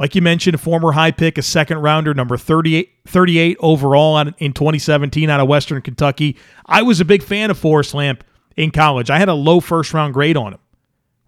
like 0.00 0.14
you 0.14 0.22
mentioned, 0.22 0.54
a 0.54 0.58
former 0.58 0.92
high 0.92 1.10
pick, 1.10 1.36
a 1.36 1.42
second 1.42 1.76
rounder, 1.80 2.14
number 2.14 2.38
38, 2.38 2.90
38 3.06 3.58
overall 3.60 4.16
in 4.16 4.54
2017 4.54 5.28
out 5.28 5.40
of 5.40 5.46
Western 5.46 5.82
Kentucky. 5.82 6.38
I 6.64 6.80
was 6.80 7.00
a 7.00 7.04
big 7.04 7.22
fan 7.22 7.50
of 7.50 7.58
Forrest 7.58 7.92
Lamp 7.92 8.24
in 8.56 8.70
college. 8.70 9.10
I 9.10 9.18
had 9.18 9.28
a 9.28 9.34
low 9.34 9.60
first 9.60 9.92
round 9.92 10.14
grade 10.14 10.38
on 10.38 10.54
him. 10.54 10.60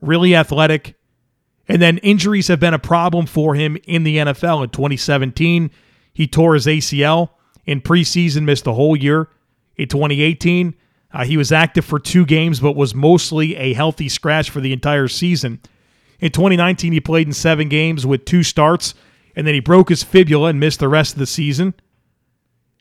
Really 0.00 0.34
athletic. 0.34 0.94
And 1.68 1.82
then 1.82 1.98
injuries 1.98 2.48
have 2.48 2.60
been 2.60 2.72
a 2.72 2.78
problem 2.78 3.26
for 3.26 3.54
him 3.54 3.76
in 3.84 4.04
the 4.04 4.16
NFL. 4.16 4.64
In 4.64 4.70
2017, 4.70 5.70
he 6.14 6.26
tore 6.26 6.54
his 6.54 6.64
ACL 6.64 7.28
in 7.66 7.82
preseason, 7.82 8.44
missed 8.44 8.64
the 8.64 8.72
whole 8.72 8.96
year. 8.96 9.28
In 9.76 9.88
2018, 9.88 10.74
uh, 11.12 11.24
he 11.26 11.36
was 11.36 11.52
active 11.52 11.84
for 11.84 11.98
two 11.98 12.24
games, 12.24 12.58
but 12.58 12.74
was 12.74 12.94
mostly 12.94 13.54
a 13.54 13.74
healthy 13.74 14.08
scratch 14.08 14.48
for 14.48 14.62
the 14.62 14.72
entire 14.72 15.08
season. 15.08 15.60
In 16.22 16.30
2019, 16.30 16.92
he 16.92 17.00
played 17.00 17.26
in 17.26 17.32
seven 17.32 17.68
games 17.68 18.06
with 18.06 18.24
two 18.24 18.44
starts, 18.44 18.94
and 19.34 19.44
then 19.44 19.54
he 19.54 19.60
broke 19.60 19.88
his 19.88 20.04
fibula 20.04 20.50
and 20.50 20.60
missed 20.60 20.78
the 20.78 20.88
rest 20.88 21.14
of 21.14 21.18
the 21.18 21.26
season. 21.26 21.74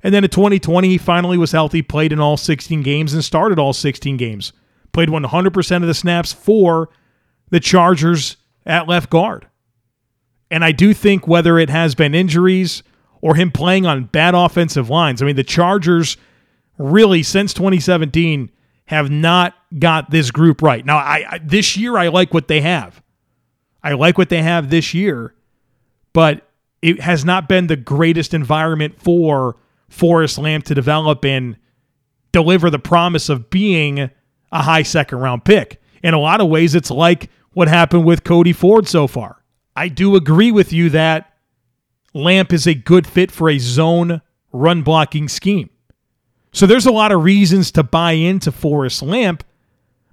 And 0.03 0.13
then 0.13 0.23
in 0.23 0.29
2020, 0.29 0.87
he 0.87 0.97
finally 0.99 1.39
was 1.39 1.51
healthy, 1.51 1.81
played 1.81 2.13
in 2.13 2.19
all 2.19 2.37
16 2.37 2.83
games, 2.83 3.15
and 3.15 3.23
started 3.23 3.57
all 3.57 3.73
16 3.73 4.15
games. 4.15 4.53
Played 4.93 5.09
100% 5.09 5.75
of 5.77 5.87
the 5.87 5.93
snaps 5.95 6.31
for 6.31 6.89
the 7.49 7.59
Chargers 7.59 8.37
at 8.63 8.87
left 8.87 9.09
guard. 9.09 9.47
And 10.51 10.63
I 10.63 10.71
do 10.71 10.93
think 10.93 11.27
whether 11.27 11.57
it 11.57 11.71
has 11.71 11.95
been 11.95 12.13
injuries 12.13 12.83
or 13.21 13.33
him 13.33 13.49
playing 13.49 13.87
on 13.87 14.03
bad 14.03 14.35
offensive 14.35 14.87
lines, 14.91 15.19
I 15.19 15.25
mean, 15.25 15.35
the 15.35 15.43
Chargers 15.43 16.15
really, 16.77 17.23
since 17.23 17.55
2017, 17.55 18.51
have 18.85 19.09
not 19.09 19.55
got 19.79 20.11
this 20.11 20.29
group 20.29 20.61
right. 20.61 20.85
Now, 20.85 20.97
I, 20.97 21.25
I 21.27 21.37
this 21.39 21.75
year 21.75 21.97
I 21.97 22.09
like 22.09 22.35
what 22.35 22.47
they 22.47 22.61
have. 22.61 23.01
I 23.83 23.93
like 23.93 24.17
what 24.17 24.29
they 24.29 24.41
have 24.41 24.69
this 24.69 24.93
year, 24.93 25.33
but 26.13 26.47
it 26.81 27.01
has 27.01 27.25
not 27.25 27.47
been 27.47 27.67
the 27.67 27.75
greatest 27.75 28.33
environment 28.33 29.01
for 29.01 29.57
Forrest 29.89 30.37
Lamp 30.37 30.65
to 30.65 30.75
develop 30.75 31.25
and 31.25 31.57
deliver 32.31 32.69
the 32.69 32.79
promise 32.79 33.29
of 33.29 33.49
being 33.49 34.09
a 34.51 34.61
high 34.61 34.83
second 34.83 35.19
round 35.19 35.45
pick. 35.45 35.81
In 36.03 36.13
a 36.13 36.19
lot 36.19 36.41
of 36.41 36.47
ways, 36.47 36.75
it's 36.75 36.91
like 36.91 37.29
what 37.53 37.67
happened 37.67 38.05
with 38.05 38.23
Cody 38.23 38.53
Ford 38.53 38.87
so 38.87 39.07
far. 39.07 39.43
I 39.75 39.87
do 39.87 40.15
agree 40.15 40.51
with 40.51 40.73
you 40.73 40.89
that 40.89 41.33
Lamp 42.13 42.51
is 42.51 42.67
a 42.67 42.73
good 42.73 43.07
fit 43.07 43.31
for 43.31 43.49
a 43.49 43.57
zone 43.57 44.21
run 44.51 44.81
blocking 44.81 45.29
scheme. 45.29 45.69
So 46.53 46.65
there's 46.65 46.85
a 46.85 46.91
lot 46.91 47.11
of 47.11 47.23
reasons 47.23 47.71
to 47.71 47.83
buy 47.83 48.13
into 48.13 48.51
Forrest 48.51 49.01
Lamp, 49.01 49.43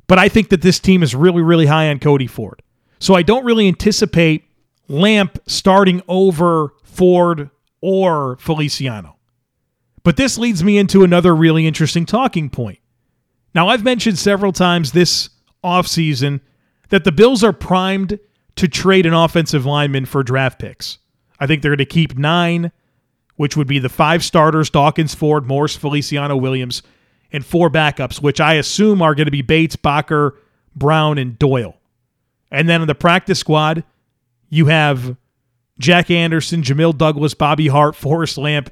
but 0.07 0.19
I 0.19 0.29
think 0.29 0.51
that 0.51 0.63
this 0.63 0.79
team 0.79 1.03
is 1.03 1.15
really, 1.15 1.43
really 1.43 1.67
high 1.67 1.91
on 1.91 1.99
Cody 1.99 2.29
Ford. 2.29 2.63
So 2.99 3.15
I 3.15 3.23
don't 3.23 3.45
really 3.45 3.69
anticipate 3.69 4.45
Lamp 4.89 5.39
starting 5.47 6.03
over 6.09 6.73
Ford 6.83 7.51
or 7.81 8.37
Feliciano. 8.39 9.17
But 10.03 10.17
this 10.17 10.39
leads 10.39 10.65
me 10.65 10.79
into 10.79 11.05
another 11.05 11.35
really 11.35 11.67
interesting 11.67 12.07
talking 12.07 12.49
point. 12.49 12.79
Now, 13.55 13.69
I've 13.69 13.85
mentioned 13.85 14.19
several 14.19 14.53
times 14.53 14.93
this 14.93 15.31
offseason 15.63 16.41
that 16.89 17.05
the 17.05 17.13
Bills 17.13 17.45
are 17.45 17.53
primed 17.53 18.19
to 18.57 18.69
trade 18.69 19.07
an 19.07 19.15
offensive 19.15 19.67
lineman 19.67 20.07
for 20.07 20.23
draft 20.23 20.59
picks. 20.59 20.99
I 21.39 21.47
think 21.47 21.63
they're 21.63 21.73
going 21.73 21.79
to 21.79 21.85
keep 21.85 22.19
nine, 22.19 22.73
which 23.37 23.57
would 23.57 23.67
be 23.67 23.79
the 23.79 23.89
five 23.89 24.25
starters 24.25 24.71
Dawkins, 24.71 25.15
Ford, 25.15 25.47
Morse, 25.47 25.77
Feliciano, 25.77 26.37
Williams, 26.37 26.83
and 27.33 27.45
four 27.45 27.71
backups, 27.71 28.21
which 28.21 28.41
I 28.41 28.55
assume 28.55 29.03
are 29.03 29.15
going 29.15 29.27
to 29.27 29.33
be 29.33 29.43
Bates, 29.43 29.77
Boettger, 29.77 30.33
Brown, 30.75 31.19
and 31.19 31.39
Doyle. 31.39 31.78
And 32.51 32.69
then 32.69 32.81
in 32.81 32.89
the 32.89 32.95
practice 32.95 33.39
squad, 33.39 33.85
you 34.49 34.67
have 34.67 35.17
Jack 35.79 36.11
Anderson, 36.11 36.63
Jamil 36.63 36.97
Douglas, 36.97 37.35
Bobby 37.35 37.69
Hart, 37.69 37.95
Forrest 37.95 38.39
Lamp, 38.39 38.71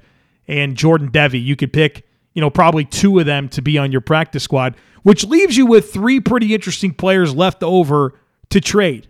and 0.48 0.76
Jordan 0.76 1.10
Devey. 1.10 1.42
You 1.42 1.56
could 1.56 1.72
pick, 1.72 2.06
you 2.34 2.40
know, 2.40 2.50
probably 2.50 2.84
two 2.84 3.18
of 3.18 3.26
them 3.26 3.48
to 3.50 3.62
be 3.62 3.78
on 3.78 3.92
your 3.92 4.00
practice 4.00 4.42
squad, 4.42 4.76
which 5.02 5.24
leaves 5.24 5.56
you 5.56 5.66
with 5.66 5.92
three 5.92 6.20
pretty 6.20 6.54
interesting 6.54 6.92
players 6.92 7.34
left 7.34 7.62
over 7.62 8.18
to 8.50 8.60
trade. 8.60 9.08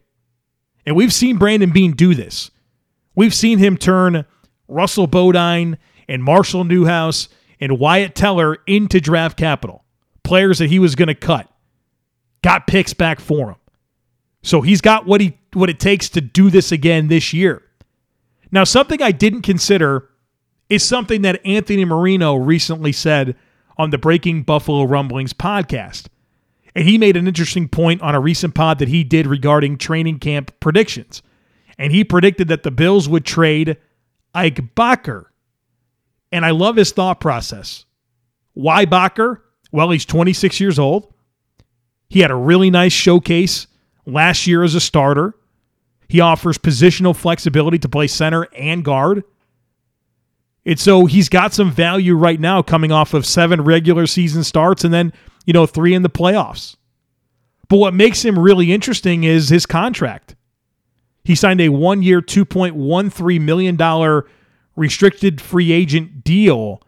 And 0.84 0.94
we've 0.94 1.12
seen 1.12 1.36
Brandon 1.36 1.70
Beane 1.70 1.92
do 1.92 2.14
this. 2.14 2.50
We've 3.14 3.34
seen 3.34 3.58
him 3.58 3.76
turn 3.76 4.24
Russell 4.68 5.06
Bodine 5.06 5.78
and 6.08 6.22
Marshall 6.22 6.64
Newhouse 6.64 7.28
and 7.60 7.78
Wyatt 7.78 8.14
Teller 8.14 8.58
into 8.66 9.00
draft 9.00 9.38
capital, 9.38 9.84
players 10.22 10.58
that 10.58 10.68
he 10.68 10.78
was 10.78 10.94
going 10.94 11.08
to 11.08 11.14
cut. 11.14 11.50
Got 12.42 12.66
picks 12.66 12.92
back 12.94 13.20
for 13.20 13.50
him. 13.50 13.56
So 14.42 14.60
he's 14.60 14.80
got 14.80 15.06
what 15.06 15.20
he 15.20 15.38
what 15.52 15.70
it 15.70 15.80
takes 15.80 16.08
to 16.10 16.20
do 16.20 16.50
this 16.50 16.70
again 16.70 17.08
this 17.08 17.32
year. 17.32 17.62
Now, 18.50 18.64
something 18.64 19.02
I 19.02 19.10
didn't 19.10 19.42
consider 19.42 20.08
is 20.68 20.82
something 20.82 21.22
that 21.22 21.44
Anthony 21.44 21.84
Marino 21.84 22.34
recently 22.34 22.92
said 22.92 23.36
on 23.76 23.90
the 23.90 23.98
Breaking 23.98 24.42
Buffalo 24.42 24.84
Rumblings 24.84 25.32
podcast. 25.32 26.06
And 26.74 26.86
he 26.86 26.98
made 26.98 27.16
an 27.16 27.26
interesting 27.26 27.68
point 27.68 28.02
on 28.02 28.14
a 28.14 28.20
recent 28.20 28.54
pod 28.54 28.78
that 28.80 28.88
he 28.88 29.02
did 29.02 29.26
regarding 29.26 29.78
training 29.78 30.18
camp 30.18 30.52
predictions. 30.60 31.22
And 31.78 31.92
he 31.92 32.04
predicted 32.04 32.48
that 32.48 32.62
the 32.62 32.70
Bills 32.70 33.08
would 33.08 33.24
trade 33.24 33.78
Ike 34.34 34.74
Boettger. 34.74 35.26
And 36.30 36.44
I 36.44 36.50
love 36.50 36.76
his 36.76 36.92
thought 36.92 37.20
process. 37.20 37.84
Why 38.52 38.84
Boettger? 38.84 39.40
Well, 39.72 39.90
he's 39.90 40.04
26 40.04 40.60
years 40.60 40.78
old. 40.78 41.12
He 42.08 42.20
had 42.20 42.30
a 42.30 42.36
really 42.36 42.70
nice 42.70 42.92
showcase 42.92 43.66
last 44.06 44.46
year 44.46 44.62
as 44.62 44.74
a 44.74 44.80
starter. 44.80 45.34
He 46.08 46.20
offers 46.20 46.56
positional 46.56 47.14
flexibility 47.14 47.78
to 47.80 47.88
play 47.88 48.06
center 48.06 48.44
and 48.56 48.84
guard. 48.84 49.24
And 50.64 50.78
so 50.78 51.06
he's 51.06 51.28
got 51.28 51.52
some 51.52 51.70
value 51.70 52.16
right 52.16 52.40
now 52.40 52.62
coming 52.62 52.92
off 52.92 53.14
of 53.14 53.26
seven 53.26 53.62
regular 53.62 54.06
season 54.06 54.44
starts 54.44 54.84
and 54.84 54.94
then, 54.94 55.12
you 55.44 55.52
know, 55.52 55.66
three 55.66 55.94
in 55.94 56.02
the 56.02 56.10
playoffs. 56.10 56.76
But 57.68 57.78
what 57.78 57.94
makes 57.94 58.24
him 58.24 58.38
really 58.38 58.72
interesting 58.72 59.24
is 59.24 59.48
his 59.48 59.66
contract. 59.66 60.36
He 61.24 61.34
signed 61.34 61.60
a 61.60 61.70
one 61.70 62.02
year, 62.02 62.20
$2.13 62.20 63.40
million 63.40 64.22
restricted 64.76 65.40
free 65.40 65.72
agent 65.72 66.22
deal, 66.22 66.80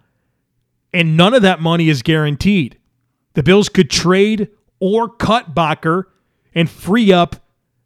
and 0.93 1.17
none 1.17 1.35
of 1.35 1.43
that 1.43 1.61
money 1.61 1.89
is 1.89 2.03
guaranteed. 2.03 2.79
The 3.35 3.43
Bills 3.43 3.69
could 3.69 3.91
trade 3.91 4.49
or 4.79 5.09
cut 5.09 5.55
Boettger 5.55 6.05
and 6.59 6.69
free 6.69 7.13
up 7.13 7.37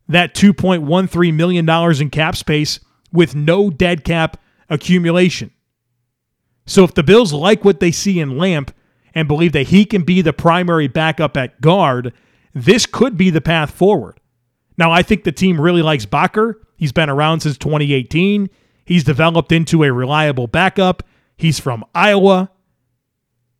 that 0.09 0.35
$2.13 0.35 1.35
million 1.35 1.69
in 2.01 2.09
cap 2.09 2.35
space 2.35 2.81
with 3.13 3.35
no 3.35 3.69
dead 3.69 4.03
cap 4.03 4.41
accumulation. 4.71 5.51
So 6.65 6.83
if 6.83 6.95
the 6.95 7.03
Bills 7.03 7.35
like 7.35 7.67
what 7.67 7.81
they 7.81 7.91
see 7.91 8.19
in 8.19 8.39
Lamp 8.39 8.75
and 9.15 9.29
believe 9.29 9.53
that 9.53 9.69
he 9.69 9.85
can 9.85 10.05
be 10.05 10.23
the 10.23 10.33
primary 10.33 10.89
backup 10.89 11.37
at 11.37 11.61
guard, 11.61 12.15
this 12.55 12.87
could 12.87 13.19
be 13.19 13.29
the 13.29 13.43
path 13.43 13.71
forward. 13.73 14.19
Now, 14.79 14.91
I 14.91 15.03
think 15.03 15.25
the 15.25 15.33
team 15.33 15.61
really 15.61 15.83
likes 15.83 16.07
Boettger. 16.07 16.55
He's 16.79 16.93
been 16.93 17.11
around 17.11 17.41
since 17.41 17.59
2018. 17.59 18.49
He's 18.87 19.05
developed 19.05 19.53
into 19.53 19.85
a 19.85 19.93
reliable 19.93 20.47
backup. 20.47 21.03
He's 21.37 21.61
from 21.61 21.85
Iowa. 21.95 22.51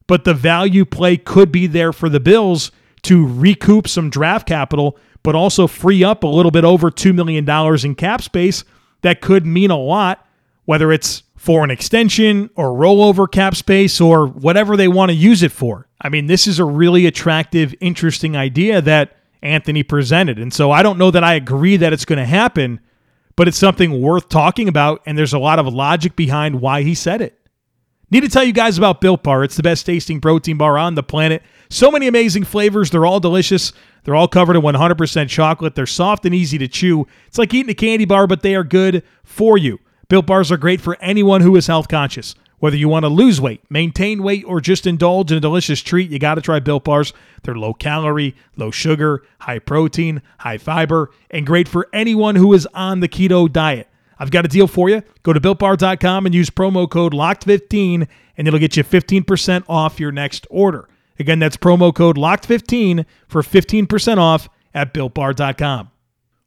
But 0.07 0.25
the 0.25 0.33
value 0.33 0.87
play 0.87 1.19
could 1.19 1.53
be 1.53 1.67
there 1.67 1.93
for 1.93 2.09
the 2.09 2.19
Bills 2.19 2.73
to 3.03 3.27
recoup 3.27 3.89
some 3.89 4.11
draft 4.11 4.47
capital, 4.47 4.97
but 5.23 5.35
also 5.35 5.67
free 5.67 6.05
up 6.05 6.23
a 6.23 6.29
little 6.29 6.51
bit 6.51 6.65
over 6.65 6.91
$2 6.91 7.15
million 7.15 7.49
in 7.85 7.95
cap 7.95 8.23
space. 8.23 8.65
That 9.03 9.21
could 9.21 9.45
mean 9.45 9.71
a 9.71 9.79
lot, 9.79 10.27
whether 10.65 10.93
it's 10.93 11.25
for 11.37 11.65
an 11.65 11.71
extension 11.73 12.51
or 12.55 12.69
rollover 12.71 13.31
cap 13.31 13.57
space 13.57 14.01
or 14.01 14.29
whatever 14.29 14.77
they 14.77 14.87
want 14.87 15.11
to 15.11 15.17
use 15.17 15.43
it 15.43 15.51
for. 15.51 15.89
I 16.01 16.09
mean, 16.09 16.27
this 16.27 16.47
is 16.47 16.61
a 16.61 16.65
really 16.65 17.07
attractive, 17.07 17.75
interesting 17.81 18.37
idea 18.37 18.81
that 18.81 19.17
Anthony 19.43 19.83
presented. 19.83 20.39
And 20.39 20.55
so 20.55 20.71
I 20.71 20.85
don't 20.85 20.99
know 20.99 21.11
that 21.11 21.25
I 21.25 21.35
agree 21.35 21.77
that 21.79 21.93
it's 21.93 22.05
going 22.05 22.21
to 22.21 22.25
happen, 22.25 22.79
but 23.35 23.49
it's 23.49 23.59
something 23.59 24.01
worth 24.01 24.29
talking 24.29 24.69
about. 24.69 25.03
And 25.05 25.19
there's 25.19 25.33
a 25.33 25.39
lot 25.41 25.59
of 25.59 25.67
logic 25.67 26.15
behind 26.15 26.61
why 26.61 26.83
he 26.83 26.95
said 26.95 27.21
it. 27.21 27.41
Need 28.13 28.25
to 28.25 28.29
tell 28.29 28.45
you 28.45 28.53
guys 28.53 28.77
about 28.77 29.01
Built 29.01 29.23
Bar. 29.23 29.43
It's 29.43 29.57
the 29.57 29.63
best 29.63 29.87
tasting 29.87 30.21
protein 30.21 30.59
bar 30.59 30.77
on 30.77 30.97
the 30.97 31.03
planet. 31.03 31.43
So 31.71 31.91
many 31.91 32.07
amazing 32.07 32.45
flavors. 32.45 32.91
They're 32.91 33.07
all 33.07 33.21
delicious. 33.21 33.73
They're 34.05 34.15
all 34.15 34.29
covered 34.29 34.55
in 34.55 34.61
100% 34.61 35.31
chocolate. 35.31 35.75
They're 35.75 35.87
soft 35.87 36.27
and 36.27 36.35
easy 36.35 36.59
to 36.59 36.69
chew. 36.69 37.07
It's 37.27 37.39
like 37.39 37.55
eating 37.55 37.71
a 37.71 37.75
candy 37.75 38.05
bar, 38.05 38.27
but 38.27 38.43
they 38.43 38.55
are 38.55 38.65
good 38.65 39.03
for 39.25 39.57
you. 39.57 39.81
Built 40.11 40.27
bars 40.27 40.53
are 40.53 40.59
great 40.59 40.83
for 40.83 40.99
anyone 41.01 41.41
who 41.41 41.57
is 41.57 41.69
health 41.69 41.89
conscious. 41.89 42.35
Whether 42.59 42.77
you 42.77 42.87
want 42.87 43.05
to 43.05 43.09
lose 43.09 43.41
weight, 43.41 43.63
maintain 43.71 44.23
weight, 44.23 44.45
or 44.47 44.61
just 44.61 44.87
indulge 44.87 45.33
in 45.33 45.39
a 45.39 45.41
delicious 45.41 45.81
treat, 45.81 46.11
you 46.11 46.19
got 46.19 46.35
to 46.35 46.43
try 46.43 46.61
Built 46.61 46.85
Bars. 46.85 47.15
They're 47.45 47.55
low 47.55 47.73
calorie, 47.73 48.37
low 48.57 48.71
sugar, 48.71 49.23
high 49.41 49.59
protein, 49.59 50.21
high 50.41 50.59
fiber, 50.59 51.11
and 51.31 51.47
great 51.47 51.67
for 51.67 51.89
anyone 51.95 52.37
who 52.37 52.53
is 52.53 52.69
on 52.75 53.01
the 53.01 53.09
keto 53.09 53.51
diet. 53.51 53.89
I've 54.23 54.31
got 54.31 54.45
a 54.45 54.49
deal 54.49 54.69
for 54.69 54.89
you. 54.89 55.03
Go 55.25 55.33
to 55.33 55.41
builtbar.com 55.41 56.27
and 56.27 56.33
use 56.33 56.49
promo 56.49 56.89
code 56.89 57.13
LOCKED15 57.13 58.07
and 58.37 58.47
it'll 58.47 58.61
get 58.61 58.77
you 58.77 58.85
15% 58.85 59.65
off 59.69 59.99
your 59.99 60.13
next 60.13 60.47
order. 60.49 60.89
Again, 61.19 61.41
that's 61.41 61.57
promo 61.57 61.93
code 61.93 62.17
LOCKED15 62.17 63.05
for 63.27 63.43
15% 63.43 64.19
off 64.19 64.49
at 64.73 64.95
builtbar.com. 64.95 65.91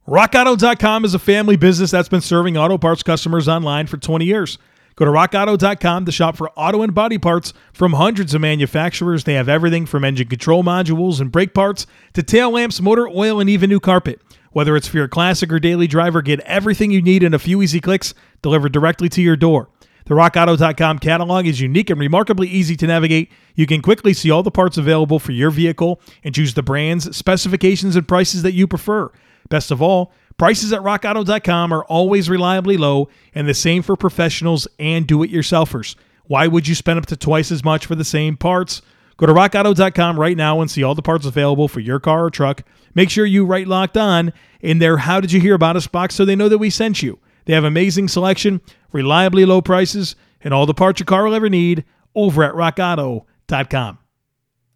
RockAuto.com 0.07 1.03
is 1.03 1.13
a 1.15 1.19
family 1.19 1.57
business 1.57 1.91
that's 1.91 2.07
been 2.07 2.21
serving 2.21 2.55
auto 2.55 2.77
parts 2.77 3.03
customers 3.03 3.49
online 3.49 3.87
for 3.87 3.97
20 3.97 4.23
years. 4.23 4.57
Go 4.95 5.03
to 5.03 5.11
rockauto.com 5.11 6.05
to 6.05 6.11
shop 6.13 6.37
for 6.37 6.51
auto 6.51 6.81
and 6.81 6.95
body 6.95 7.17
parts 7.17 7.51
from 7.73 7.91
hundreds 7.91 8.33
of 8.33 8.39
manufacturers. 8.39 9.25
They 9.25 9.33
have 9.33 9.49
everything 9.49 9.85
from 9.85 10.05
engine 10.05 10.29
control 10.29 10.63
modules 10.63 11.19
and 11.19 11.29
brake 11.29 11.53
parts 11.53 11.87
to 12.13 12.23
tail 12.23 12.51
lamps, 12.51 12.79
motor 12.79 13.05
oil, 13.09 13.41
and 13.41 13.49
even 13.49 13.69
new 13.69 13.81
carpet. 13.81 14.21
Whether 14.55 14.77
it's 14.77 14.87
for 14.87 14.95
your 14.95 15.09
classic 15.09 15.51
or 15.51 15.59
daily 15.59 15.85
driver, 15.85 16.21
get 16.21 16.39
everything 16.39 16.89
you 16.89 17.01
need 17.01 17.23
in 17.23 17.33
a 17.33 17.39
few 17.39 17.61
easy 17.61 17.81
clicks 17.81 18.13
delivered 18.41 18.71
directly 18.71 19.09
to 19.09 19.21
your 19.21 19.35
door. 19.35 19.67
The 20.05 20.13
rockauto.com 20.13 20.99
catalog 20.99 21.45
is 21.45 21.59
unique 21.59 21.89
and 21.89 21.99
remarkably 21.99 22.47
easy 22.47 22.77
to 22.77 22.87
navigate. 22.87 23.29
You 23.55 23.67
can 23.67 23.81
quickly 23.81 24.13
see 24.13 24.31
all 24.31 24.43
the 24.43 24.51
parts 24.51 24.77
available 24.77 25.19
for 25.19 25.33
your 25.33 25.51
vehicle 25.51 25.99
and 26.23 26.33
choose 26.33 26.53
the 26.53 26.63
brands, 26.63 27.13
specifications, 27.17 27.97
and 27.97 28.07
prices 28.07 28.43
that 28.43 28.53
you 28.53 28.65
prefer. 28.65 29.11
Best 29.49 29.71
of 29.71 29.81
all, 29.81 30.13
prices 30.37 30.71
at 30.71 30.79
rockauto.com 30.79 31.73
are 31.73 31.83
always 31.83 32.29
reliably 32.29 32.77
low 32.77 33.09
and 33.33 33.49
the 33.49 33.53
same 33.53 33.81
for 33.81 33.97
professionals 33.97 34.69
and 34.79 35.05
do 35.05 35.21
it 35.21 35.33
yourselfers. 35.33 35.97
Why 36.27 36.47
would 36.47 36.65
you 36.65 36.75
spend 36.75 36.97
up 36.97 37.07
to 37.07 37.17
twice 37.17 37.51
as 37.51 37.65
much 37.65 37.85
for 37.85 37.95
the 37.95 38.05
same 38.05 38.37
parts? 38.37 38.81
Go 39.17 39.25
to 39.25 39.33
rockauto.com 39.33 40.19
right 40.19 40.35
now 40.35 40.59
and 40.59 40.69
see 40.69 40.83
all 40.83 40.95
the 40.95 41.01
parts 41.01 41.25
available 41.25 41.67
for 41.67 41.79
your 41.79 41.99
car 41.99 42.25
or 42.25 42.29
truck. 42.29 42.63
Make 42.93 43.09
sure 43.09 43.25
you 43.25 43.45
write 43.45 43.67
locked 43.67 43.97
on 43.97 44.33
in 44.59 44.79
their 44.79 44.97
How 44.97 45.21
Did 45.21 45.31
You 45.31 45.39
Hear 45.39 45.55
About 45.55 45.77
Us 45.77 45.87
box 45.87 46.15
so 46.15 46.25
they 46.25 46.35
know 46.35 46.49
that 46.49 46.57
we 46.57 46.69
sent 46.69 47.01
you. 47.01 47.19
They 47.45 47.53
have 47.53 47.63
amazing 47.63 48.07
selection, 48.09 48.61
reliably 48.91 49.45
low 49.45 49.61
prices, 49.61 50.15
and 50.41 50.53
all 50.53 50.65
the 50.65 50.73
parts 50.73 50.99
your 50.99 51.05
car 51.05 51.25
will 51.25 51.35
ever 51.35 51.49
need 51.49 51.85
over 52.13 52.43
at 52.43 52.53
rockauto.com. 52.53 53.99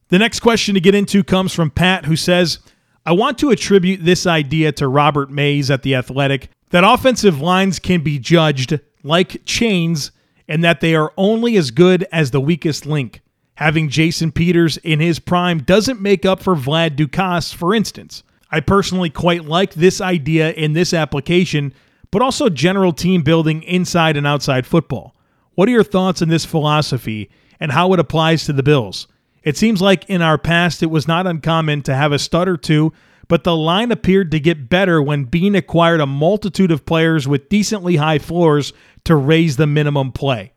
The 0.09 0.19
next 0.19 0.39
question 0.39 0.73
to 0.73 0.81
get 0.81 0.95
into 0.95 1.23
comes 1.23 1.53
from 1.53 1.71
Pat, 1.71 2.05
who 2.05 2.15
says, 2.15 2.59
I 3.05 3.11
want 3.11 3.37
to 3.39 3.49
attribute 3.51 4.03
this 4.03 4.25
idea 4.25 4.71
to 4.73 4.87
Robert 4.87 5.29
Mays 5.29 5.69
at 5.71 5.83
The 5.83 5.95
Athletic. 5.95 6.49
that 6.71 6.83
offensive 6.83 7.41
lines 7.41 7.79
can 7.79 8.01
be 8.03 8.19
judged 8.19 8.79
like 9.03 9.43
chains 9.45 10.11
and 10.47 10.63
that 10.63 10.81
they 10.81 10.95
are 10.95 11.13
only 11.17 11.57
as 11.57 11.71
good 11.71 12.05
as 12.11 12.31
the 12.31 12.41
weakest 12.41 12.85
link. 12.85 13.21
Having 13.59 13.89
Jason 13.89 14.31
Peters 14.31 14.77
in 14.77 15.01
his 15.01 15.19
prime 15.19 15.59
doesn't 15.59 15.99
make 15.99 16.25
up 16.25 16.41
for 16.41 16.55
Vlad 16.55 16.95
Ducasse, 16.95 17.53
for 17.53 17.75
instance. 17.75 18.23
I 18.49 18.61
personally 18.61 19.09
quite 19.09 19.43
like 19.43 19.73
this 19.73 19.99
idea 19.99 20.53
in 20.53 20.71
this 20.71 20.93
application, 20.93 21.73
but 22.09 22.21
also 22.21 22.47
general 22.47 22.93
team 22.93 23.21
building 23.21 23.61
inside 23.63 24.15
and 24.15 24.25
outside 24.25 24.65
football. 24.65 25.13
What 25.55 25.67
are 25.67 25.73
your 25.73 25.83
thoughts 25.83 26.21
on 26.21 26.29
this 26.29 26.45
philosophy 26.45 27.29
and 27.59 27.73
how 27.73 27.91
it 27.91 27.99
applies 27.99 28.45
to 28.45 28.53
the 28.53 28.63
Bills? 28.63 29.09
It 29.43 29.57
seems 29.57 29.81
like 29.81 30.09
in 30.09 30.21
our 30.21 30.37
past 30.37 30.81
it 30.81 30.89
was 30.89 31.05
not 31.05 31.27
uncommon 31.27 31.81
to 31.81 31.93
have 31.93 32.13
a 32.13 32.19
stud 32.19 32.47
or 32.47 32.55
two, 32.55 32.93
but 33.27 33.43
the 33.43 33.57
line 33.57 33.91
appeared 33.91 34.31
to 34.31 34.39
get 34.39 34.69
better 34.69 35.01
when 35.01 35.25
Beane 35.25 35.55
acquired 35.55 35.99
a 35.99 36.05
multitude 36.05 36.71
of 36.71 36.85
players 36.85 37.27
with 37.27 37.49
decently 37.49 37.97
high 37.97 38.19
floors 38.19 38.71
to 39.03 39.17
raise 39.17 39.57
the 39.57 39.67
minimum 39.67 40.13
play. 40.13 40.53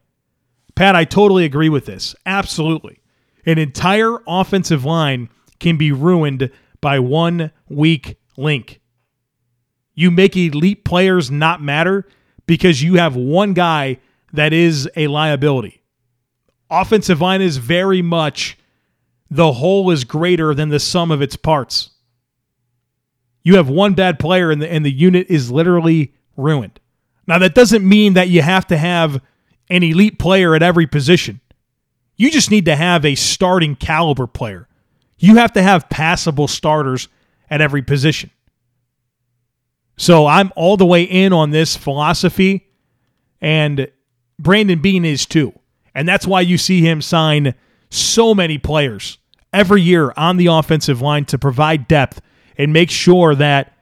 Pat, 0.74 0.96
I 0.96 1.04
totally 1.04 1.44
agree 1.44 1.68
with 1.68 1.86
this. 1.86 2.14
Absolutely. 2.24 3.00
An 3.44 3.58
entire 3.58 4.18
offensive 4.26 4.84
line 4.84 5.28
can 5.58 5.76
be 5.76 5.92
ruined 5.92 6.50
by 6.80 6.98
one 6.98 7.50
weak 7.68 8.16
link. 8.36 8.80
You 9.94 10.10
make 10.10 10.36
elite 10.36 10.84
players 10.84 11.30
not 11.30 11.62
matter 11.62 12.06
because 12.46 12.82
you 12.82 12.94
have 12.94 13.14
one 13.14 13.52
guy 13.52 13.98
that 14.32 14.52
is 14.52 14.88
a 14.96 15.06
liability. 15.06 15.82
Offensive 16.70 17.20
line 17.20 17.42
is 17.42 17.58
very 17.58 18.00
much 18.00 18.58
the 19.30 19.52
whole 19.52 19.90
is 19.90 20.04
greater 20.04 20.54
than 20.54 20.70
the 20.70 20.80
sum 20.80 21.10
of 21.10 21.22
its 21.22 21.36
parts. 21.36 21.90
You 23.42 23.56
have 23.56 23.68
one 23.68 23.94
bad 23.94 24.18
player 24.18 24.50
and 24.50 24.62
the, 24.62 24.70
and 24.70 24.84
the 24.84 24.92
unit 24.92 25.26
is 25.28 25.50
literally 25.50 26.14
ruined. 26.36 26.80
Now, 27.26 27.38
that 27.38 27.54
doesn't 27.54 27.86
mean 27.86 28.14
that 28.14 28.28
you 28.28 28.42
have 28.42 28.66
to 28.68 28.76
have 28.76 29.20
an 29.72 29.82
elite 29.82 30.18
player 30.18 30.54
at 30.54 30.62
every 30.62 30.86
position. 30.86 31.40
You 32.16 32.30
just 32.30 32.50
need 32.50 32.66
to 32.66 32.76
have 32.76 33.06
a 33.06 33.14
starting 33.14 33.74
caliber 33.74 34.26
player. 34.26 34.68
You 35.18 35.36
have 35.36 35.54
to 35.54 35.62
have 35.62 35.88
passable 35.88 36.46
starters 36.46 37.08
at 37.48 37.62
every 37.62 37.80
position. 37.80 38.30
So 39.96 40.26
I'm 40.26 40.52
all 40.56 40.76
the 40.76 40.84
way 40.84 41.04
in 41.04 41.32
on 41.32 41.50
this 41.50 41.74
philosophy, 41.74 42.68
and 43.40 43.90
Brandon 44.38 44.80
Beane 44.80 45.06
is 45.06 45.24
too. 45.24 45.52
And 45.94 46.06
that's 46.06 46.26
why 46.26 46.42
you 46.42 46.58
see 46.58 46.82
him 46.82 47.00
sign 47.00 47.54
so 47.88 48.34
many 48.34 48.58
players 48.58 49.16
every 49.54 49.80
year 49.80 50.12
on 50.18 50.36
the 50.36 50.46
offensive 50.48 51.00
line 51.00 51.24
to 51.26 51.38
provide 51.38 51.88
depth 51.88 52.20
and 52.58 52.74
make 52.74 52.90
sure 52.90 53.34
that 53.34 53.72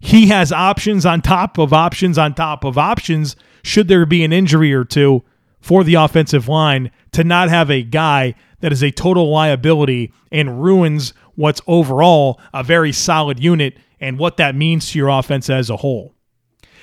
he 0.00 0.28
has 0.28 0.52
options 0.52 1.04
on 1.04 1.20
top 1.20 1.58
of 1.58 1.72
options 1.72 2.16
on 2.16 2.34
top 2.34 2.64
of 2.64 2.78
options 2.78 3.36
should 3.62 3.88
there 3.88 4.06
be 4.06 4.24
an 4.24 4.32
injury 4.32 4.72
or 4.72 4.84
two 4.84 5.22
for 5.60 5.84
the 5.84 5.94
offensive 5.94 6.48
line 6.48 6.90
to 7.12 7.24
not 7.24 7.48
have 7.48 7.70
a 7.70 7.82
guy 7.82 8.34
that 8.60 8.72
is 8.72 8.82
a 8.82 8.90
total 8.90 9.30
liability 9.30 10.12
and 10.30 10.62
ruins 10.62 11.14
what's 11.34 11.60
overall 11.66 12.40
a 12.52 12.62
very 12.62 12.92
solid 12.92 13.40
unit 13.40 13.76
and 14.00 14.18
what 14.18 14.36
that 14.36 14.54
means 14.54 14.90
to 14.90 14.98
your 14.98 15.08
offense 15.08 15.48
as 15.48 15.70
a 15.70 15.76
whole. 15.76 16.14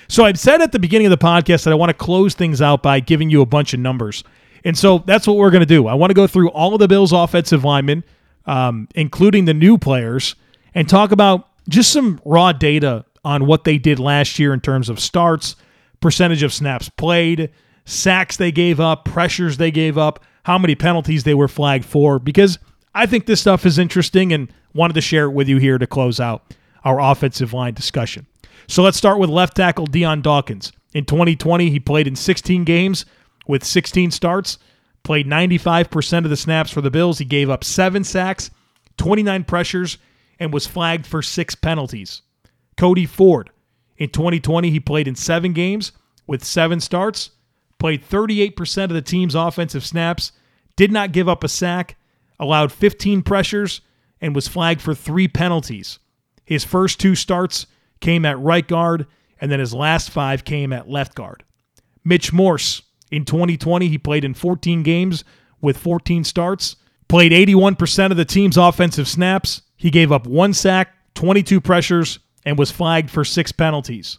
So 0.08 0.24
I've 0.24 0.38
said 0.38 0.60
at 0.60 0.72
the 0.72 0.78
beginning 0.78 1.06
of 1.06 1.10
the 1.10 1.24
podcast 1.24 1.64
that 1.64 1.70
I 1.70 1.76
want 1.76 1.90
to 1.90 1.94
close 1.94 2.34
things 2.34 2.60
out 2.60 2.82
by 2.82 2.98
giving 2.98 3.30
you 3.30 3.42
a 3.42 3.46
bunch 3.46 3.74
of 3.74 3.80
numbers. 3.80 4.24
And 4.64 4.76
so 4.76 4.98
that's 4.98 5.26
what 5.26 5.36
we're 5.36 5.50
going 5.50 5.60
to 5.60 5.66
do. 5.66 5.86
I 5.86 5.94
want 5.94 6.10
to 6.10 6.14
go 6.14 6.26
through 6.26 6.50
all 6.50 6.74
of 6.74 6.80
the 6.80 6.88
Bills' 6.88 7.12
offensive 7.12 7.64
linemen, 7.64 8.04
um, 8.46 8.88
including 8.94 9.44
the 9.44 9.54
new 9.54 9.78
players, 9.78 10.34
and 10.74 10.88
talk 10.88 11.12
about 11.12 11.48
just 11.68 11.92
some 11.92 12.20
raw 12.24 12.52
data 12.52 13.04
on 13.24 13.46
what 13.46 13.64
they 13.64 13.78
did 13.78 13.98
last 13.98 14.38
year 14.38 14.52
in 14.52 14.60
terms 14.60 14.88
of 14.88 14.98
starts, 14.98 15.56
percentage 16.00 16.42
of 16.42 16.52
snaps 16.52 16.88
played, 16.88 17.50
sacks 17.84 18.36
they 18.36 18.52
gave 18.52 18.80
up, 18.80 19.04
pressures 19.04 19.56
they 19.56 19.70
gave 19.70 19.98
up, 19.98 20.24
how 20.44 20.58
many 20.58 20.74
penalties 20.74 21.24
they 21.24 21.34
were 21.34 21.48
flagged 21.48 21.84
for, 21.84 22.18
because 22.18 22.58
I 22.94 23.06
think 23.06 23.26
this 23.26 23.40
stuff 23.40 23.66
is 23.66 23.78
interesting 23.78 24.32
and 24.32 24.52
wanted 24.74 24.94
to 24.94 25.00
share 25.00 25.26
it 25.26 25.32
with 25.32 25.48
you 25.48 25.58
here 25.58 25.78
to 25.78 25.86
close 25.86 26.18
out 26.18 26.54
our 26.84 27.00
offensive 27.00 27.52
line 27.52 27.74
discussion. 27.74 28.26
So 28.66 28.82
let's 28.82 28.96
start 28.96 29.18
with 29.18 29.30
left 29.30 29.56
tackle 29.56 29.86
Dion 29.86 30.22
Dawkins. 30.22 30.72
In 30.94 31.04
2020, 31.04 31.70
he 31.70 31.80
played 31.80 32.06
in 32.06 32.16
16 32.16 32.64
games 32.64 33.04
with 33.46 33.64
16 33.64 34.10
starts, 34.10 34.58
played 35.02 35.26
95% 35.26 36.24
of 36.24 36.30
the 36.30 36.36
snaps 36.36 36.70
for 36.70 36.80
the 36.80 36.90
Bills. 36.90 37.18
He 37.18 37.24
gave 37.24 37.50
up 37.50 37.64
seven 37.64 38.04
sacks, 38.04 38.50
29 38.96 39.44
pressures, 39.44 39.98
and 40.38 40.52
was 40.52 40.66
flagged 40.66 41.06
for 41.06 41.22
six 41.22 41.54
penalties. 41.54 42.22
Cody 42.76 43.06
Ford. 43.06 43.50
In 44.00 44.08
2020, 44.08 44.70
he 44.70 44.80
played 44.80 45.06
in 45.06 45.14
seven 45.14 45.52
games 45.52 45.92
with 46.26 46.42
seven 46.42 46.80
starts, 46.80 47.32
played 47.78 48.02
38% 48.02 48.84
of 48.84 48.90
the 48.90 49.02
team's 49.02 49.34
offensive 49.34 49.84
snaps, 49.84 50.32
did 50.74 50.90
not 50.90 51.12
give 51.12 51.28
up 51.28 51.44
a 51.44 51.48
sack, 51.48 51.96
allowed 52.38 52.72
15 52.72 53.22
pressures, 53.22 53.82
and 54.18 54.34
was 54.34 54.48
flagged 54.48 54.80
for 54.80 54.94
three 54.94 55.28
penalties. 55.28 55.98
His 56.46 56.64
first 56.64 56.98
two 56.98 57.14
starts 57.14 57.66
came 58.00 58.24
at 58.24 58.40
right 58.40 58.66
guard, 58.66 59.06
and 59.38 59.52
then 59.52 59.60
his 59.60 59.74
last 59.74 60.08
five 60.08 60.44
came 60.44 60.72
at 60.72 60.88
left 60.88 61.14
guard. 61.14 61.44
Mitch 62.02 62.32
Morse. 62.32 62.82
In 63.10 63.24
2020, 63.24 63.88
he 63.88 63.98
played 63.98 64.24
in 64.24 64.34
14 64.34 64.82
games 64.82 65.24
with 65.60 65.76
14 65.76 66.24
starts, 66.24 66.76
played 67.08 67.32
81% 67.32 68.12
of 68.12 68.16
the 68.16 68.24
team's 68.24 68.56
offensive 68.56 69.08
snaps. 69.08 69.62
He 69.76 69.90
gave 69.90 70.10
up 70.12 70.26
one 70.26 70.54
sack, 70.54 70.94
22 71.14 71.60
pressures, 71.60 72.20
and 72.50 72.58
was 72.58 72.72
flagged 72.72 73.12
for 73.12 73.24
six 73.24 73.52
penalties. 73.52 74.18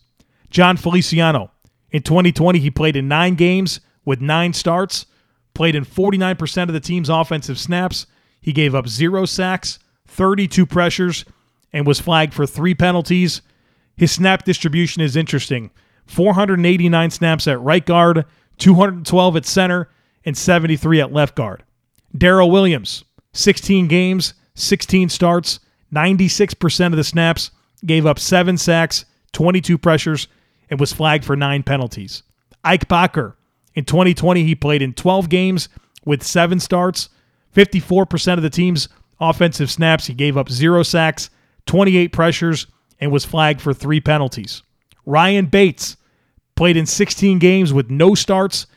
Jon 0.49 0.77
Feliciano. 0.77 1.51
In 1.89 2.01
2020, 2.01 2.59
he 2.59 2.71
played 2.71 2.95
in 2.95 3.09
nine 3.09 3.35
games 3.35 3.81
with 4.05 4.21
nine 4.21 4.53
starts, 4.53 5.05
played 5.53 5.75
in 5.75 5.83
49% 5.83 6.63
of 6.63 6.71
the 6.71 6.79
team's 6.79 7.09
offensive 7.09 7.59
snaps. 7.59 8.07
He 8.39 8.53
gave 8.53 8.73
up 8.73 8.87
zero 8.87 9.25
sacks, 9.25 9.79
32 10.07 10.65
pressures, 10.65 11.25
and 11.73 11.85
was 11.85 11.99
flagged 11.99 12.33
for 12.33 12.45
three 12.47 12.73
penalties. 12.73 13.41
His 13.97 14.13
snap 14.13 14.45
distribution 14.45 15.01
is 15.01 15.17
interesting 15.17 15.69
489 16.05 17.11
snaps 17.11 17.49
at 17.49 17.59
right 17.59 17.85
guard, 17.85 18.23
212 18.59 19.35
at 19.35 19.45
center, 19.45 19.89
and 20.23 20.37
73 20.37 21.01
at 21.01 21.11
left 21.11 21.35
guard. 21.35 21.63
Daryl 22.17 22.49
Williams, 22.49 23.03
16 23.33 23.89
games, 23.89 24.35
16 24.55 25.09
starts, 25.09 25.59
96% 25.93 26.85
of 26.85 26.91
the 26.93 27.03
snaps, 27.03 27.51
gave 27.85 28.05
up 28.05 28.19
seven 28.19 28.57
sacks, 28.57 29.05
22 29.33 29.77
pressures, 29.77 30.27
and 30.69 30.79
was 30.79 30.93
flagged 30.93 31.25
for 31.25 31.35
nine 31.35 31.63
penalties. 31.63 32.23
Ike 32.63 32.87
Boettger, 32.87 33.33
in 33.73 33.85
2020, 33.85 34.43
he 34.43 34.55
played 34.55 34.81
in 34.81 34.93
12 34.93 35.29
games 35.29 35.69
with 36.05 36.23
seven 36.23 36.59
starts, 36.59 37.09
54% 37.55 38.33
of 38.33 38.43
the 38.43 38.49
team's 38.49 38.89
offensive 39.19 39.71
snaps. 39.71 40.07
He 40.07 40.13
gave 40.13 40.37
up 40.37 40.49
zero 40.49 40.83
sacks, 40.83 41.29
28 41.65 42.09
pressures, 42.09 42.67
and 42.99 43.11
was 43.11 43.25
flagged 43.25 43.61
for 43.61 43.73
three 43.73 44.01
penalties. 44.01 44.61
Ryan 45.05 45.45
Bates 45.45 45.97
played 46.55 46.77
in 46.77 46.85
16 46.85 47.39
games 47.39 47.73
with 47.73 47.89
no 47.89 48.13
starts, 48.13 48.67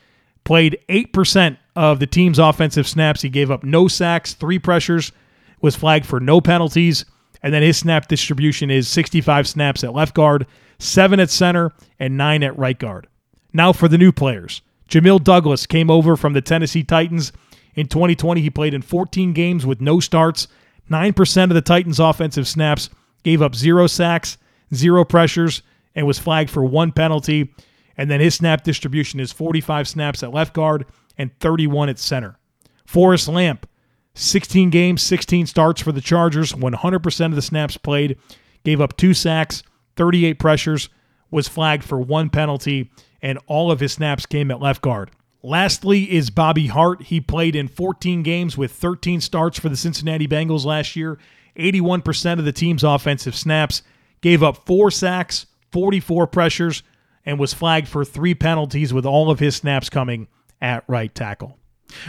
played 0.45 0.79
8% 0.89 1.57
of 1.77 1.99
the 1.99 2.07
team's 2.07 2.39
offensive 2.39 2.87
snaps. 2.87 3.23
He 3.23 3.29
gave 3.29 3.51
up 3.51 3.65
no 3.65 3.89
sacks, 3.89 4.35
three 4.35 4.59
pressures, 4.59 5.13
was 5.61 5.77
flagged 5.77 6.07
for 6.07 6.21
no 6.21 6.41
penalties, 6.41 7.05
and 7.45 7.53
then 7.53 7.63
his 7.63 7.77
snap 7.77 8.09
distribution 8.09 8.71
is 8.71 8.89
65 8.89 9.47
snaps 9.47 9.85
at 9.85 9.93
left 9.93 10.15
guard, 10.15 10.47
seven 10.79 11.21
at 11.21 11.29
center, 11.29 11.73
and 12.01 12.17
nine 12.17 12.43
at 12.43 12.59
right 12.59 12.79
guard. 12.79 13.07
Now 13.53 13.75
for 13.75 13.87
the 13.87 13.99
new 13.99 14.13
players. 14.13 14.63
Jamil 14.89 15.23
Douglas 15.23 15.67
came 15.67 15.91
over 15.91 16.17
from 16.17 16.33
the 16.33 16.41
Tennessee 16.41 16.83
Titans. 16.83 17.33
In 17.75 17.87
2020, 17.87 18.41
he 18.41 18.49
played 18.49 18.73
in 18.73 18.81
14 18.81 19.35
games 19.35 19.67
with 19.67 19.83
no 19.83 20.01
starts, 20.01 20.49
9% 20.91 21.45
of 21.45 21.51
the 21.51 21.61
Titans' 21.61 22.01
offensive 22.01 22.49
snaps, 22.49 22.89
gave 23.25 23.43
up 23.43 23.55
zero 23.55 23.87
sacks, 23.87 24.39
zero 24.75 25.05
pressures, 25.05 25.61
and 25.95 26.07
was 26.07 26.19
flagged 26.19 26.49
for 26.49 26.65
one 26.65 26.93
penalty. 26.93 27.53
And 27.99 28.11
then 28.11 28.21
his 28.21 28.35
snap 28.35 28.65
distribution 28.65 29.21
is 29.21 29.33
45 29.33 29.87
snaps 29.87 30.23
at 30.23 30.33
left 30.33 30.55
guard 30.55 30.87
and 31.19 31.31
31 31.41 31.91
at 31.91 31.99
center. 31.99 32.39
Forrest 32.87 33.29
Lamp, 33.29 33.67
16 34.15 34.71
games, 34.71 35.03
16 35.03 35.47
starts 35.47 35.81
for 35.81 35.93
the 35.93 36.01
Chargers, 36.01 36.53
100% 36.53 37.27
of 37.27 37.35
the 37.35 37.43
snaps 37.43 37.77
played, 37.77 38.17
gave 38.65 38.81
up 38.81 38.97
two 38.97 39.15
sacks, 39.15 39.63
38 39.97 40.39
pressures, 40.39 40.89
was 41.31 41.49
flagged 41.49 41.85
for 41.85 42.01
one 42.01 42.31
penalty, 42.31 42.91
and 43.21 43.39
all 43.47 43.71
of 43.71 43.81
his 43.81 43.93
snaps 43.93 44.27
came 44.27 44.51
at 44.51 44.61
left 44.61 44.83
guard. 44.83 45.11
Lastly 45.43 46.11
is 46.11 46.31
Bobby 46.31 46.69
Hart. 46.69 47.03
He 47.03 47.21
played 47.21 47.57
in 47.57 47.69
14 47.69 48.23
games 48.23 48.57
with 48.57 48.73
13 48.73 49.21
starts 49.21 49.59
for 49.59 49.69
the 49.69 49.77
Cincinnati 49.77 50.29
Bengals 50.29 50.65
last 50.65 50.97
year, 50.97 51.19
81% 51.59 52.39
of 52.39 52.45
the 52.45 52.53
team's 52.53 52.85
offensive 52.85 53.35
snaps, 53.35 53.83
gave 54.21 54.43
up 54.43 54.65
four 54.65 54.91
sacks, 54.91 55.47
44 55.73 56.27
pressures, 56.29 56.83
and 57.27 57.39
was 57.39 57.53
flagged 57.53 57.89
for 57.89 58.05
three 58.05 58.35
penalties 58.35 58.95
with 58.95 59.05
all 59.05 59.31
of 59.31 59.39
his 59.39 59.57
snaps 59.57 59.91
coming 59.91 60.29
at 60.61 60.85
right 60.87 61.15
tackle. 61.15 61.59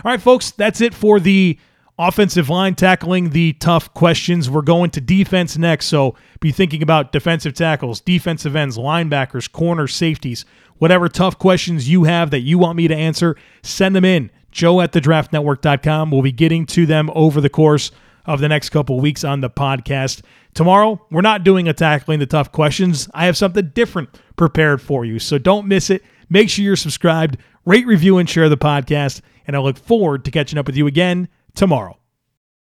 All 0.04 0.12
right, 0.12 0.22
folks, 0.22 0.52
that's 0.52 0.82
it 0.82 0.94
for 0.94 1.20
the 1.20 1.60
offensive 1.98 2.50
line 2.50 2.76
tackling 2.76 3.30
the 3.30 3.54
tough 3.54 3.94
questions. 3.94 4.50
We're 4.50 4.62
going 4.62 4.92
to 4.92 5.02
defense 5.02 5.58
next, 5.58 5.86
so 5.86 6.16
be 6.40 6.52
thinking 6.52 6.84
about 6.84 7.12
defensive 7.12 7.54
tackles, 7.54 8.02
defensive 8.02 8.56
ends, 8.56 8.78
linebackers, 8.78 9.52
corners, 9.52 9.96
safeties, 9.96 10.46
whatever 10.78 11.08
tough 11.08 11.40
questions 11.40 11.90
you 11.90 12.04
have 12.04 12.32
that 12.32 12.42
you 12.42 12.58
want 12.58 12.78
me 12.78 12.88
to 12.88 12.96
answer, 12.96 13.36
send 13.64 13.96
them 13.96 14.06
in. 14.06 14.30
Joe 14.52 14.82
at 14.82 14.94
thedraftnetwork.com. 14.94 16.12
We'll 16.12 16.22
be 16.22 16.32
getting 16.32 16.66
to 16.68 16.86
them 16.86 17.10
over 17.14 17.42
the 17.42 17.50
course 17.50 17.92
of 18.26 18.40
the 18.40 18.48
next 18.48 18.70
couple 18.70 19.00
weeks 19.00 19.24
on 19.24 19.42
the 19.42 19.50
podcast. 19.50 20.22
Tomorrow, 20.54 21.06
we're 21.12 21.22
not 21.22 21.44
doing 21.44 21.68
a 21.68 21.74
tackling 21.74 22.20
the 22.20 22.26
tough 22.26 22.52
questions. 22.52 23.10
I 23.14 23.26
have 23.26 23.38
something 23.38 23.72
different 23.74 24.10
prepared 24.36 24.82
for 24.82 25.04
you, 25.06 25.20
so 25.20 25.38
don't 25.38 25.68
miss 25.68 25.90
it. 25.90 26.04
Make 26.30 26.50
sure 26.50 26.64
you're 26.64 26.76
subscribed, 26.76 27.38
rate, 27.66 27.86
review, 27.86 28.18
and 28.18 28.30
share 28.30 28.50
the 28.50 28.58
podcast. 28.58 29.22
And 29.46 29.56
I 29.56 29.60
look 29.60 29.78
forward 29.78 30.26
to 30.26 30.32
catching 30.32 30.58
up 30.58 30.66
with 30.66 30.76
you 30.76 30.88
again 30.88 31.28
tomorrow. 31.56 31.98